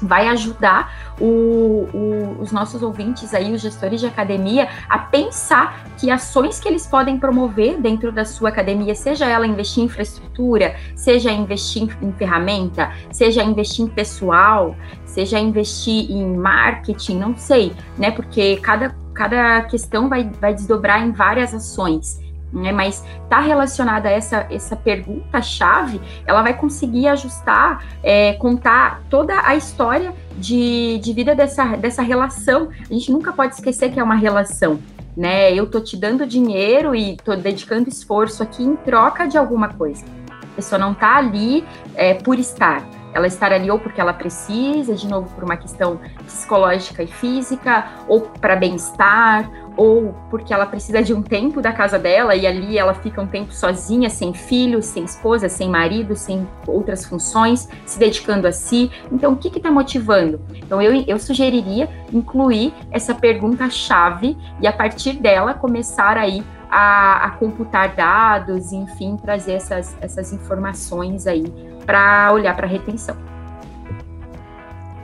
vai 0.02 0.28
ajudar 0.30 1.14
o, 1.20 1.88
o, 1.94 2.38
os 2.42 2.52
nossos 2.52 2.82
ouvintes 2.82 3.34
aí, 3.34 3.54
os 3.54 3.62
gestores 3.62 4.00
de 4.00 4.08
academia, 4.08 4.68
a 4.90 4.98
pensar 4.98 5.86
que 5.98 6.10
ações 6.10 6.60
que 6.60 6.68
eles 6.68 6.88
podem 6.88 7.20
promover 7.20 7.80
dentro 7.80 8.12
da 8.12 8.26
sua 8.26 8.50
academia, 8.50 8.96
seja 8.96 9.26
ela 9.26 9.46
investir 9.46 9.84
em 9.84 9.86
infraestrutura, 9.86 10.76
seja 10.96 11.32
investir 11.32 11.90
em, 12.02 12.12
ferramenta, 12.14 12.92
seja 13.12 13.44
investir 13.44 13.86
em 13.86 13.90
pessoal, 13.90 14.76
seja 15.06 15.40
investir 15.40 16.12
em 16.12 16.36
marketing, 16.36 17.18
não 17.18 17.38
sei, 17.38 17.74
né? 17.98 18.12
Porque 18.12 18.58
cada, 18.58 18.96
cada 19.14 19.62
questão 19.64 20.10
vai, 20.10 20.30
vai 20.42 20.54
desdobrar 20.54 21.06
em 21.06 21.12
várias 21.12 21.54
ações 21.54 22.23
né? 22.54 22.72
Mas 22.72 23.04
está 23.24 23.40
relacionada 23.40 24.08
a 24.08 24.12
essa, 24.12 24.48
essa 24.50 24.76
pergunta-chave, 24.76 26.00
ela 26.26 26.42
vai 26.42 26.54
conseguir 26.54 27.08
ajustar, 27.08 27.84
é, 28.04 28.34
contar 28.34 29.02
toda 29.10 29.42
a 29.46 29.56
história 29.56 30.14
de, 30.38 31.00
de 31.00 31.14
vida 31.14 31.34
dessa, 31.34 31.76
dessa 31.76 32.02
relação. 32.02 32.70
A 32.90 32.94
gente 32.94 33.12
nunca 33.12 33.34
pode 33.34 33.56
esquecer 33.56 33.92
que 33.92 34.00
é 34.00 34.04
uma 34.04 34.16
relação. 34.16 34.80
Né? 35.18 35.54
Eu 35.54 35.70
tô 35.70 35.80
te 35.80 35.98
dando 35.98 36.26
dinheiro 36.26 36.96
e 36.96 37.18
tô 37.18 37.36
dedicando 37.36 37.90
esforço 37.90 38.42
aqui 38.42 38.64
em 38.64 38.76
troca 38.76 39.28
de 39.28 39.38
alguma 39.38 39.70
coisa. 39.70 40.04
A 40.30 40.56
pessoa 40.56 40.78
não 40.80 40.94
tá 40.94 41.18
ali 41.18 41.64
é, 41.96 42.14
por 42.14 42.38
estar 42.38 42.84
ela 43.14 43.28
estar 43.28 43.52
ali 43.52 43.70
ou 43.70 43.80
porque 43.80 44.02
ela 44.02 44.14
precisa, 44.14 44.96
de 44.96 45.08
novo, 45.08 45.30
por 45.34 45.44
uma 45.44 45.58
questão 45.58 46.00
psicológica 46.26 47.04
e 47.04 47.08
física, 47.08 47.86
ou 48.08 48.22
para 48.22 48.56
bem-estar, 48.56 49.50
ou 49.76 50.14
porque 50.30 50.54
ela 50.54 50.66
precisa 50.66 51.02
de 51.02 51.14
um 51.14 51.22
tempo 51.22 51.62
da 51.62 51.72
casa 51.72 51.98
dela 51.98 52.36
e 52.36 52.46
ali 52.46 52.78
ela 52.78 52.94
fica 52.94 53.22
um 53.22 53.28
tempo 53.28 53.52
sozinha, 53.52 54.10
sem 54.10 54.34
filhos, 54.34 54.86
sem 54.86 55.04
esposa, 55.04 55.50
sem 55.50 55.70
marido, 55.70 56.16
sem 56.16 56.48
outras 56.68 57.06
funções, 57.06 57.68
se 57.86 57.98
dedicando 57.98 58.48
a 58.48 58.52
si. 58.52 58.92
Então, 59.12 59.34
o 59.34 59.36
que 59.36 59.56
está 59.56 59.72
motivando? 59.72 60.40
Então, 60.56 60.82
eu, 60.82 61.04
eu 61.08 61.20
sugeriria 61.20 61.90
incluir 62.12 62.74
essa 62.92 63.16
pergunta-chave 63.16 64.38
e, 64.62 64.68
a 64.68 64.74
partir 64.74 65.14
dela, 65.14 65.54
começar 65.54 66.18
aí 66.18 66.44
a, 66.70 67.26
a 67.26 67.30
computar 67.32 67.96
dados, 67.96 68.72
enfim, 68.72 69.16
trazer 69.16 69.54
essas, 69.54 69.96
essas 70.02 70.34
informações 70.34 71.28
aí 71.28 71.46
para 71.86 72.32
olhar 72.32 72.56
para 72.56 72.66
a 72.66 72.70
retenção. 72.70 73.16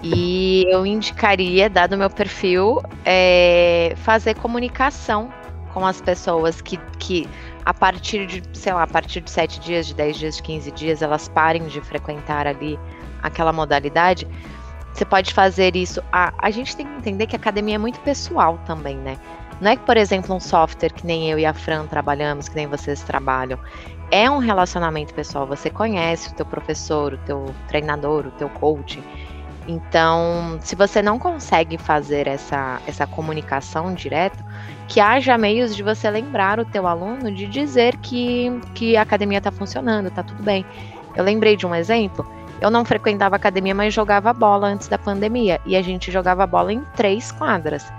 E 0.02 0.65
eu 0.70 0.86
indicaria, 0.86 1.70
dado 1.70 1.94
o 1.94 1.98
meu 1.98 2.10
perfil, 2.10 2.82
é, 3.04 3.94
fazer 3.98 4.36
comunicação 4.36 5.30
com 5.74 5.86
as 5.86 6.02
pessoas 6.02 6.62
que, 6.62 6.78
que 6.98 7.28
a 7.65 7.74
partir 7.74 8.26
de, 8.26 8.42
sei 8.54 8.74
lá, 8.74 8.84
a 8.84 8.88
partir 8.88 9.22
de 9.22 9.30
7 9.30 9.60
dias, 9.60 9.88
de 9.88 9.94
10 9.94 10.18
dias, 10.18 10.36
de 10.38 10.44
15 10.44 10.72
dias, 10.72 11.02
elas 11.02 11.28
parem 11.28 11.68
de 11.68 11.82
frequentar 11.82 12.48
ali 12.48 12.80
aquela 13.22 13.52
modalidade. 13.52 14.26
Você 14.94 15.04
pode 15.06 15.34
fazer 15.34 15.76
isso. 15.76 16.02
A, 16.12 16.34
a 16.38 16.50
gente 16.50 16.76
tem 16.76 16.86
que 16.86 16.94
entender 16.94 17.28
que 17.28 17.36
a 17.36 17.39
academia 17.39 17.76
é 17.76 17.78
muito 17.78 18.00
pessoal 18.00 18.58
também, 18.65 18.98
né? 18.98 19.18
Não 19.62 19.72
é 19.72 19.76
que, 19.76 19.86
por 19.86 19.98
exemplo, 19.98 20.34
um 20.34 20.39
software 20.39 20.94
que 20.94 21.06
nem 21.06 21.30
eu 21.30 21.38
e 21.38 21.46
a 21.46 21.54
Fran 21.54 21.86
trabalhamos, 21.86 22.48
que 22.48 22.56
nem 22.56 22.65
vocês 22.65 23.04
trabalham, 23.04 23.60
é 24.12 24.30
um 24.30 24.38
relacionamento 24.38 25.13
pessoal. 25.13 25.45
Você 25.48 25.69
conhece 25.69 26.30
o 26.30 26.34
teu 26.34 26.45
professor, 26.45 27.13
o 27.13 27.17
teu 27.19 27.54
treinador, 27.67 28.28
o 28.28 28.32
teu 28.32 28.50
coach. 28.50 29.02
Então, 29.67 30.58
se 30.62 30.76
você 30.76 31.02
não 31.02 31.19
consegue 31.19 31.78
fazer 31.78 32.28
essa, 32.28 32.82
essa 32.88 33.06
comunicação 33.06 33.93
direta, 33.93 34.43
que 34.88 35.00
haja 35.00 35.38
meios 35.38 35.76
de 35.76 35.84
você 35.84 36.10
lembrar 36.10 36.60
o 36.60 36.65
teu 36.65 36.88
aluno 36.88 37.32
de 37.32 37.45
dizer 37.45 37.95
que, 37.98 38.60
que 38.74 38.98
a 38.98 39.04
academia 39.04 39.38
está 39.38 39.52
funcionando, 39.52 40.08
está 40.08 40.24
tudo 40.24 40.41
bem. 40.41 40.65
Eu 41.15 41.24
lembrei 41.24 41.56
de 41.56 41.67
um 41.67 41.76
exemplo. 41.76 42.28
Eu 42.60 42.72
não 42.72 42.84
frequentava 42.84 43.36
academia, 43.36 43.76
mas 43.76 43.93
jogava 43.93 44.34
bola 44.34 44.67
antes 44.67 44.88
da 44.88 44.98
pandemia. 44.98 45.62
E 45.65 45.76
a 45.76 45.82
gente 45.84 46.12
jogava 46.12 46.48
bola 46.48 46.74
em 46.74 46.84
três 46.95 47.32
quadras. 47.32 47.93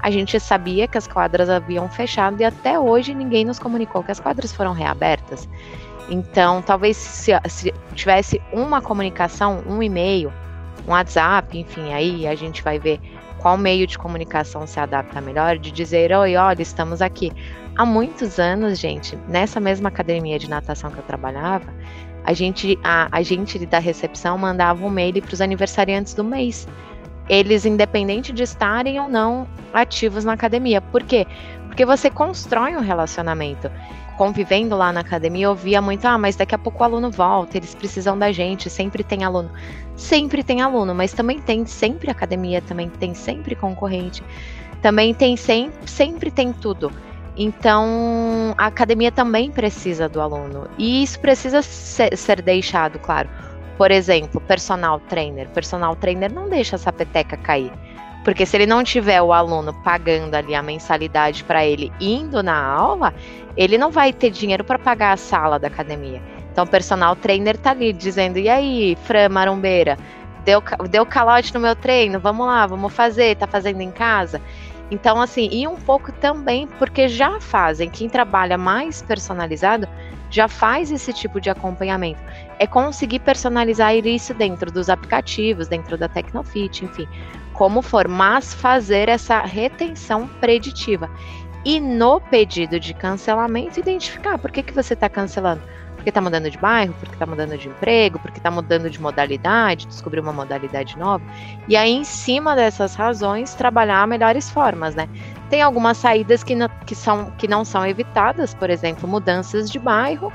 A 0.00 0.10
gente 0.10 0.38
sabia 0.38 0.86
que 0.86 0.98
as 0.98 1.06
quadras 1.06 1.48
haviam 1.48 1.88
fechado 1.88 2.40
e 2.40 2.44
até 2.44 2.78
hoje 2.78 3.14
ninguém 3.14 3.44
nos 3.44 3.58
comunicou 3.58 4.02
que 4.02 4.12
as 4.12 4.20
quadras 4.20 4.52
foram 4.52 4.72
reabertas. 4.72 5.48
Então, 6.08 6.62
talvez 6.62 6.96
se, 6.96 7.32
se 7.48 7.74
tivesse 7.94 8.40
uma 8.52 8.80
comunicação, 8.80 9.62
um 9.66 9.82
e-mail, 9.82 10.32
um 10.86 10.92
WhatsApp, 10.92 11.58
enfim, 11.58 11.92
aí 11.92 12.26
a 12.26 12.34
gente 12.34 12.62
vai 12.62 12.78
ver 12.78 13.00
qual 13.38 13.56
meio 13.56 13.86
de 13.86 13.98
comunicação 13.98 14.66
se 14.66 14.78
adapta 14.78 15.20
melhor, 15.20 15.58
de 15.58 15.70
dizer, 15.70 16.12
oi, 16.12 16.36
olha, 16.36 16.62
estamos 16.62 17.02
aqui. 17.02 17.32
Há 17.76 17.84
muitos 17.84 18.38
anos, 18.38 18.78
gente, 18.78 19.16
nessa 19.28 19.60
mesma 19.60 19.88
academia 19.88 20.38
de 20.38 20.48
natação 20.48 20.90
que 20.90 20.98
eu 20.98 21.02
trabalhava, 21.02 21.66
a 22.24 22.32
gente, 22.32 22.78
a, 22.82 23.08
a 23.12 23.22
gente 23.22 23.64
da 23.66 23.78
recepção 23.78 24.36
mandava 24.36 24.84
um 24.84 24.90
mail 24.90 25.22
para 25.22 25.32
os 25.32 25.40
aniversariantes 25.40 26.14
do 26.14 26.24
mês. 26.24 26.66
Eles, 27.28 27.66
independente 27.66 28.32
de 28.32 28.42
estarem 28.42 29.00
ou 29.00 29.08
não 29.08 29.46
ativos 29.72 30.24
na 30.24 30.32
academia. 30.32 30.80
Por 30.80 31.02
quê? 31.02 31.26
Porque 31.66 31.84
você 31.84 32.08
constrói 32.08 32.76
um 32.76 32.80
relacionamento 32.80 33.70
convivendo 34.16 34.76
lá 34.76 34.92
na 34.92 35.00
academia, 35.00 35.44
eu 35.46 35.54
via 35.54 35.80
muito, 35.80 36.04
ah, 36.06 36.16
mas 36.16 36.36
daqui 36.36 36.54
a 36.54 36.58
pouco 36.58 36.82
o 36.82 36.84
aluno 36.84 37.10
volta, 37.10 37.56
eles 37.56 37.74
precisam 37.74 38.18
da 38.18 38.32
gente, 38.32 38.70
sempre 38.70 39.04
tem 39.04 39.24
aluno. 39.24 39.50
Sempre 39.94 40.42
tem 40.42 40.62
aluno, 40.62 40.94
mas 40.94 41.12
também 41.12 41.38
tem 41.38 41.66
sempre 41.66 42.10
academia, 42.10 42.62
também 42.62 42.88
tem 42.88 43.14
sempre 43.14 43.54
concorrente, 43.54 44.22
também 44.80 45.12
tem 45.14 45.36
sempre, 45.36 45.90
sempre 45.90 46.30
tem 46.30 46.52
tudo. 46.52 46.90
Então, 47.36 48.54
a 48.56 48.66
academia 48.66 49.12
também 49.12 49.50
precisa 49.50 50.08
do 50.08 50.20
aluno. 50.20 50.66
E 50.78 51.02
isso 51.02 51.20
precisa 51.20 51.60
ser, 51.60 52.16
ser 52.16 52.40
deixado, 52.40 52.98
claro. 52.98 53.28
Por 53.76 53.90
exemplo, 53.90 54.40
personal 54.40 55.00
trainer. 55.00 55.48
Personal 55.48 55.94
trainer 55.96 56.32
não 56.32 56.48
deixa 56.48 56.76
essa 56.76 56.92
peteca 56.92 57.36
cair. 57.36 57.72
Porque 58.24 58.44
se 58.44 58.56
ele 58.56 58.66
não 58.66 58.82
tiver 58.82 59.22
o 59.22 59.32
aluno 59.32 59.72
pagando 59.84 60.34
ali 60.34 60.54
a 60.54 60.62
mensalidade 60.62 61.44
para 61.44 61.64
ele 61.64 61.92
indo 62.00 62.42
na 62.42 62.60
aula, 62.60 63.14
ele 63.56 63.78
não 63.78 63.90
vai 63.90 64.12
ter 64.12 64.30
dinheiro 64.30 64.64
para 64.64 64.78
pagar 64.78 65.12
a 65.12 65.16
sala 65.16 65.58
da 65.58 65.68
academia. 65.68 66.20
Então 66.50 66.64
o 66.64 66.68
personal 66.68 67.14
trainer 67.14 67.56
tá 67.56 67.70
ali 67.70 67.92
dizendo: 67.92 68.38
"E 68.38 68.48
aí, 68.48 68.96
Fran 69.04 69.28
Marombeira, 69.28 69.96
deu 70.44 70.60
deu 70.90 71.06
calote 71.06 71.54
no 71.54 71.60
meu 71.60 71.76
treino, 71.76 72.18
vamos 72.18 72.46
lá, 72.46 72.66
vamos 72.66 72.92
fazer, 72.92 73.36
tá 73.36 73.46
fazendo 73.46 73.80
em 73.80 73.92
casa?" 73.92 74.40
Então, 74.90 75.20
assim, 75.20 75.48
e 75.52 75.66
um 75.66 75.76
pouco 75.76 76.10
também 76.12 76.66
porque 76.78 77.08
já 77.08 77.40
fazem, 77.40 77.90
quem 77.90 78.08
trabalha 78.08 78.56
mais 78.56 79.02
personalizado 79.02 79.86
já 80.30 80.48
faz 80.48 80.90
esse 80.90 81.12
tipo 81.12 81.40
de 81.40 81.50
acompanhamento. 81.50 82.20
É 82.58 82.66
conseguir 82.66 83.20
personalizar 83.20 83.94
isso 83.94 84.32
dentro 84.34 84.70
dos 84.70 84.88
aplicativos, 84.88 85.68
dentro 85.68 85.98
da 85.98 86.08
Tecnofit, 86.08 86.84
enfim 86.84 87.08
como 87.56 87.80
for, 87.80 88.06
mas 88.06 88.54
fazer 88.54 89.08
essa 89.08 89.40
retenção 89.40 90.28
preditiva. 90.40 91.10
E 91.64 91.80
no 91.80 92.20
pedido 92.20 92.78
de 92.78 92.94
cancelamento, 92.94 93.80
identificar 93.80 94.38
por 94.38 94.52
que, 94.52 94.62
que 94.62 94.72
você 94.72 94.94
está 94.94 95.08
cancelando. 95.08 95.62
Porque 95.96 96.10
está 96.10 96.20
mudando 96.20 96.48
de 96.48 96.58
bairro, 96.58 96.94
porque 97.00 97.14
está 97.14 97.26
mudando 97.26 97.58
de 97.58 97.68
emprego, 97.68 98.18
porque 98.20 98.38
está 98.38 98.50
mudando 98.50 98.88
de 98.88 99.00
modalidade, 99.00 99.86
descobrir 99.86 100.20
uma 100.20 100.32
modalidade 100.32 100.96
nova. 100.96 101.24
E 101.66 101.76
aí, 101.76 101.90
em 101.90 102.04
cima 102.04 102.54
dessas 102.54 102.94
razões, 102.94 103.54
trabalhar 103.54 104.06
melhores 104.06 104.48
formas, 104.48 104.94
né? 104.94 105.08
Tem 105.50 105.62
algumas 105.62 105.96
saídas 105.96 106.44
que 106.44 106.54
não, 106.54 106.68
que 106.86 106.94
são, 106.94 107.32
que 107.32 107.48
não 107.48 107.64
são 107.64 107.84
evitadas, 107.84 108.54
por 108.54 108.70
exemplo, 108.70 109.08
mudanças 109.08 109.68
de 109.68 109.78
bairro, 109.80 110.32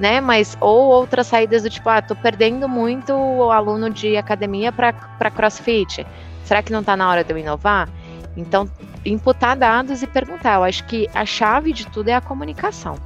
né? 0.00 0.20
Mas 0.20 0.56
ou 0.60 0.88
outras 0.88 1.26
saídas 1.26 1.62
do 1.62 1.70
tipo, 1.70 1.88
ah, 1.88 2.00
tô 2.00 2.16
perdendo 2.16 2.66
muito 2.66 3.12
o 3.12 3.52
aluno 3.52 3.90
de 3.90 4.16
academia 4.16 4.72
para 4.72 5.30
CrossFit. 5.30 6.06
Será 6.42 6.62
que 6.62 6.72
não 6.72 6.80
está 6.80 6.96
na 6.96 7.08
hora 7.08 7.22
de 7.22 7.30
eu 7.32 7.38
inovar? 7.38 7.88
Então, 8.36 8.68
imputar 9.04 9.54
dados 9.54 10.02
e 10.02 10.06
perguntar. 10.06 10.54
Eu 10.54 10.64
acho 10.64 10.84
que 10.86 11.06
a 11.14 11.26
chave 11.26 11.72
de 11.72 11.86
tudo 11.86 12.08
é 12.08 12.14
a 12.14 12.20
comunicação. 12.20 12.96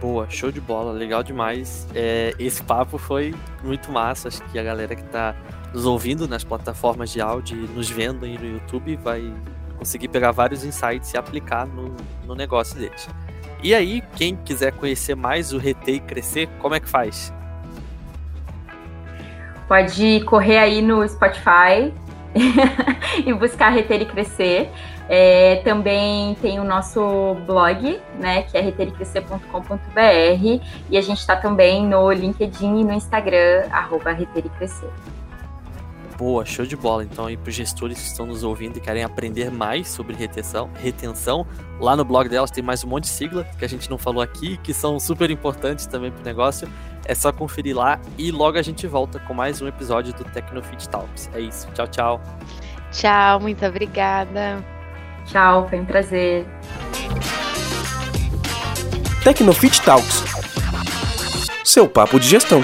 Boa, 0.00 0.28
show 0.28 0.50
de 0.50 0.60
bola, 0.60 0.92
legal 0.92 1.22
demais. 1.22 1.86
É, 1.94 2.34
esse 2.38 2.62
papo 2.62 2.98
foi 2.98 3.34
muito 3.62 3.92
massa. 3.92 4.28
Acho 4.28 4.42
que 4.44 4.58
a 4.58 4.62
galera 4.62 4.96
que 4.96 5.02
está 5.02 5.34
nos 5.72 5.86
ouvindo 5.86 6.26
nas 6.26 6.42
plataformas 6.42 7.10
de 7.10 7.20
áudio 7.20 7.56
nos 7.74 7.88
vendo 7.88 8.24
aí 8.24 8.36
no 8.36 8.46
YouTube 8.46 8.96
vai 8.96 9.32
conseguir 9.76 10.08
pegar 10.08 10.32
vários 10.32 10.64
insights 10.64 11.12
e 11.14 11.16
aplicar 11.16 11.66
no, 11.66 11.94
no 12.26 12.34
negócio 12.34 12.76
deles. 12.76 13.08
E 13.62 13.74
aí, 13.74 14.02
quem 14.14 14.36
quiser 14.36 14.72
conhecer 14.72 15.14
mais 15.14 15.52
o 15.52 15.58
Reter 15.58 15.96
e 15.96 16.00
Crescer, 16.00 16.48
como 16.60 16.74
é 16.74 16.80
que 16.80 16.88
faz? 16.88 17.32
Pode 19.66 20.22
correr 20.24 20.58
aí 20.58 20.80
no 20.80 21.06
Spotify 21.06 21.92
e 23.26 23.34
buscar 23.34 23.70
Reter 23.70 24.02
e 24.02 24.06
Crescer. 24.06 24.70
É, 25.08 25.62
também 25.64 26.34
tem 26.42 26.60
o 26.60 26.64
nosso 26.64 27.34
blog, 27.46 27.98
né, 28.20 28.42
que 28.42 28.58
é 28.58 28.60
retericrescer.com.br 28.60 30.64
e 30.90 30.98
a 30.98 31.00
gente 31.00 31.18
está 31.18 31.34
também 31.34 31.86
no 31.86 32.12
LinkedIn 32.12 32.80
e 32.80 32.84
no 32.84 32.92
Instagram, 32.92 33.66
arroba 33.70 34.12
retericrescer. 34.12 34.90
Boa, 36.18 36.44
show 36.44 36.66
de 36.66 36.74
bola. 36.74 37.04
Então, 37.04 37.26
aí 37.26 37.36
para 37.36 37.48
os 37.48 37.54
gestores 37.54 37.96
que 37.96 38.06
estão 38.06 38.26
nos 38.26 38.42
ouvindo 38.42 38.76
e 38.76 38.80
querem 38.80 39.04
aprender 39.04 39.52
mais 39.52 39.86
sobre 39.86 40.16
retenção, 40.16 40.68
retenção, 40.74 41.46
lá 41.78 41.94
no 41.94 42.04
blog 42.04 42.28
delas 42.28 42.50
tem 42.50 42.60
mais 42.60 42.82
um 42.82 42.88
monte 42.88 43.04
de 43.04 43.10
sigla 43.10 43.46
que 43.56 43.64
a 43.64 43.68
gente 43.68 43.88
não 43.88 43.96
falou 43.96 44.20
aqui, 44.20 44.56
que 44.56 44.74
são 44.74 44.98
super 44.98 45.30
importantes 45.30 45.86
também 45.86 46.10
para 46.10 46.20
o 46.20 46.24
negócio. 46.24 46.68
É 47.04 47.14
só 47.14 47.30
conferir 47.30 47.76
lá 47.76 48.00
e 48.18 48.32
logo 48.32 48.58
a 48.58 48.62
gente 48.62 48.84
volta 48.84 49.20
com 49.20 49.32
mais 49.32 49.62
um 49.62 49.68
episódio 49.68 50.12
do 50.12 50.24
Tecnofit 50.24 50.88
Talks. 50.88 51.30
É 51.32 51.38
isso. 51.38 51.68
Tchau, 51.72 51.86
tchau. 51.86 52.20
Tchau, 52.90 53.38
muito 53.38 53.64
obrigada. 53.64 54.64
Tchau, 55.24 55.68
foi 55.68 55.78
um 55.78 55.84
prazer. 55.84 56.44
Tecnofit 59.22 59.80
Talks. 59.82 60.24
Seu 61.62 61.88
papo 61.88 62.18
de 62.18 62.26
gestão. 62.26 62.60